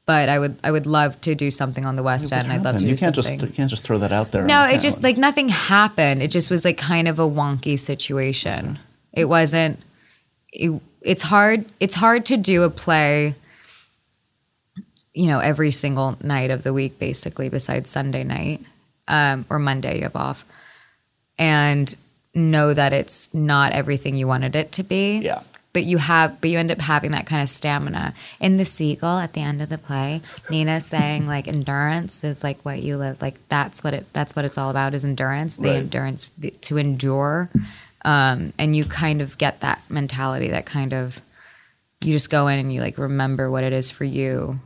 [0.05, 2.63] but i would i would love to do something on the west end i'd love
[2.63, 2.85] to happened?
[2.85, 4.43] do you can't something just you can't just throw that out there.
[4.43, 8.77] no it just like nothing happened it just was like kind of a wonky situation
[9.13, 9.79] it wasn't
[10.51, 13.35] it, it's hard it's hard to do a play
[15.13, 18.61] you know every single night of the week basically besides sunday night
[19.07, 20.45] um, or monday you have off
[21.37, 21.95] and
[22.33, 25.41] know that it's not everything you wanted it to be Yeah.
[25.77, 29.19] But you have but you end up having that kind of stamina in the seagull
[29.19, 30.19] at the end of the play
[30.49, 34.43] nina saying like endurance is like what you live like that's what it that's what
[34.43, 35.75] it's all about is endurance the Right.
[35.75, 37.51] endurance the, to endure
[38.05, 41.21] um, and you kind of get that mentality that kind of
[42.01, 44.59] you just go in and you like remember what it is for you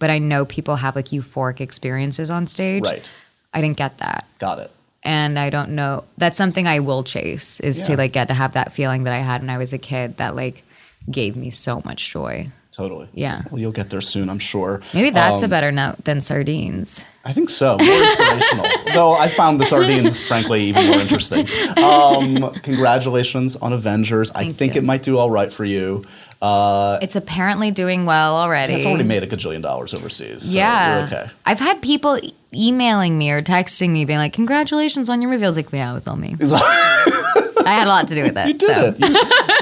[0.00, 3.08] but i know people have like euphoric experiences on stage Right.
[3.54, 4.72] i didn't get that Got it.
[5.08, 6.04] And I don't know.
[6.18, 9.20] That's something I will chase is to like get to have that feeling that I
[9.20, 10.62] had when I was a kid that like
[11.10, 12.48] gave me so much joy.
[12.72, 13.08] Totally.
[13.12, 13.42] Yeah.
[13.50, 14.80] Well, you'll get there soon, I'm sure.
[14.94, 17.04] Maybe that's a Um, better note than sardines.
[17.24, 17.76] I think so.
[17.76, 18.66] More inspirational.
[18.94, 21.48] Though I found the sardines, frankly, even more interesting.
[21.82, 24.30] Um, congratulations on Avengers.
[24.32, 24.80] I think you.
[24.80, 26.04] it might do all right for you.
[26.40, 28.74] Uh, It's apparently doing well already.
[28.74, 30.44] it's already made a gajillion dollars overseas.
[30.50, 30.98] So yeah.
[30.98, 31.30] You're okay.
[31.44, 35.44] I've had people e- emailing me or texting me being like, "Congratulations on your movie."
[35.44, 36.36] I was like, "Yeah, it was all me.
[36.40, 38.86] I had a lot to do with it." You did so.
[38.86, 38.98] it.
[39.00, 39.06] You,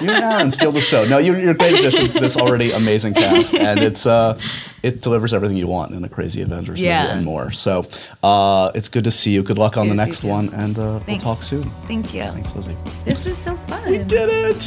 [0.06, 1.04] you and Aaron steal the show.
[1.08, 4.38] No, you're, you're great additions to this already amazing cast, and it's uh,
[4.82, 7.02] it delivers everything you want in a crazy Avengers Yeah.
[7.04, 7.52] movie and more.
[7.52, 7.86] So
[8.22, 9.42] uh, it's good to see you.
[9.42, 10.34] Good luck on Good the next you, too.
[10.34, 11.70] one, and uh, we'll talk soon.
[11.88, 12.22] Thank you.
[12.24, 12.76] Thanks, Lizzie.
[13.06, 13.90] This was so fun.
[13.90, 14.62] We did it.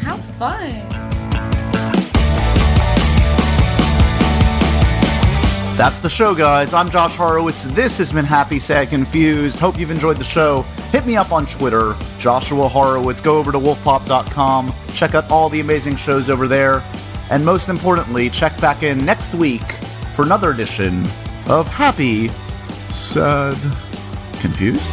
[0.00, 1.21] How fun.
[5.74, 6.74] That's the show, guys.
[6.74, 7.64] I'm Josh Horowitz.
[7.64, 9.58] This has been Happy, Sad, Confused.
[9.58, 10.62] Hope you've enjoyed the show.
[10.92, 13.22] Hit me up on Twitter, Joshua Horowitz.
[13.22, 14.74] Go over to wolfpop.com.
[14.92, 16.84] Check out all the amazing shows over there.
[17.30, 19.62] And most importantly, check back in next week
[20.14, 21.06] for another edition
[21.46, 22.28] of Happy,
[22.90, 23.56] Sad,
[24.40, 24.92] Confused.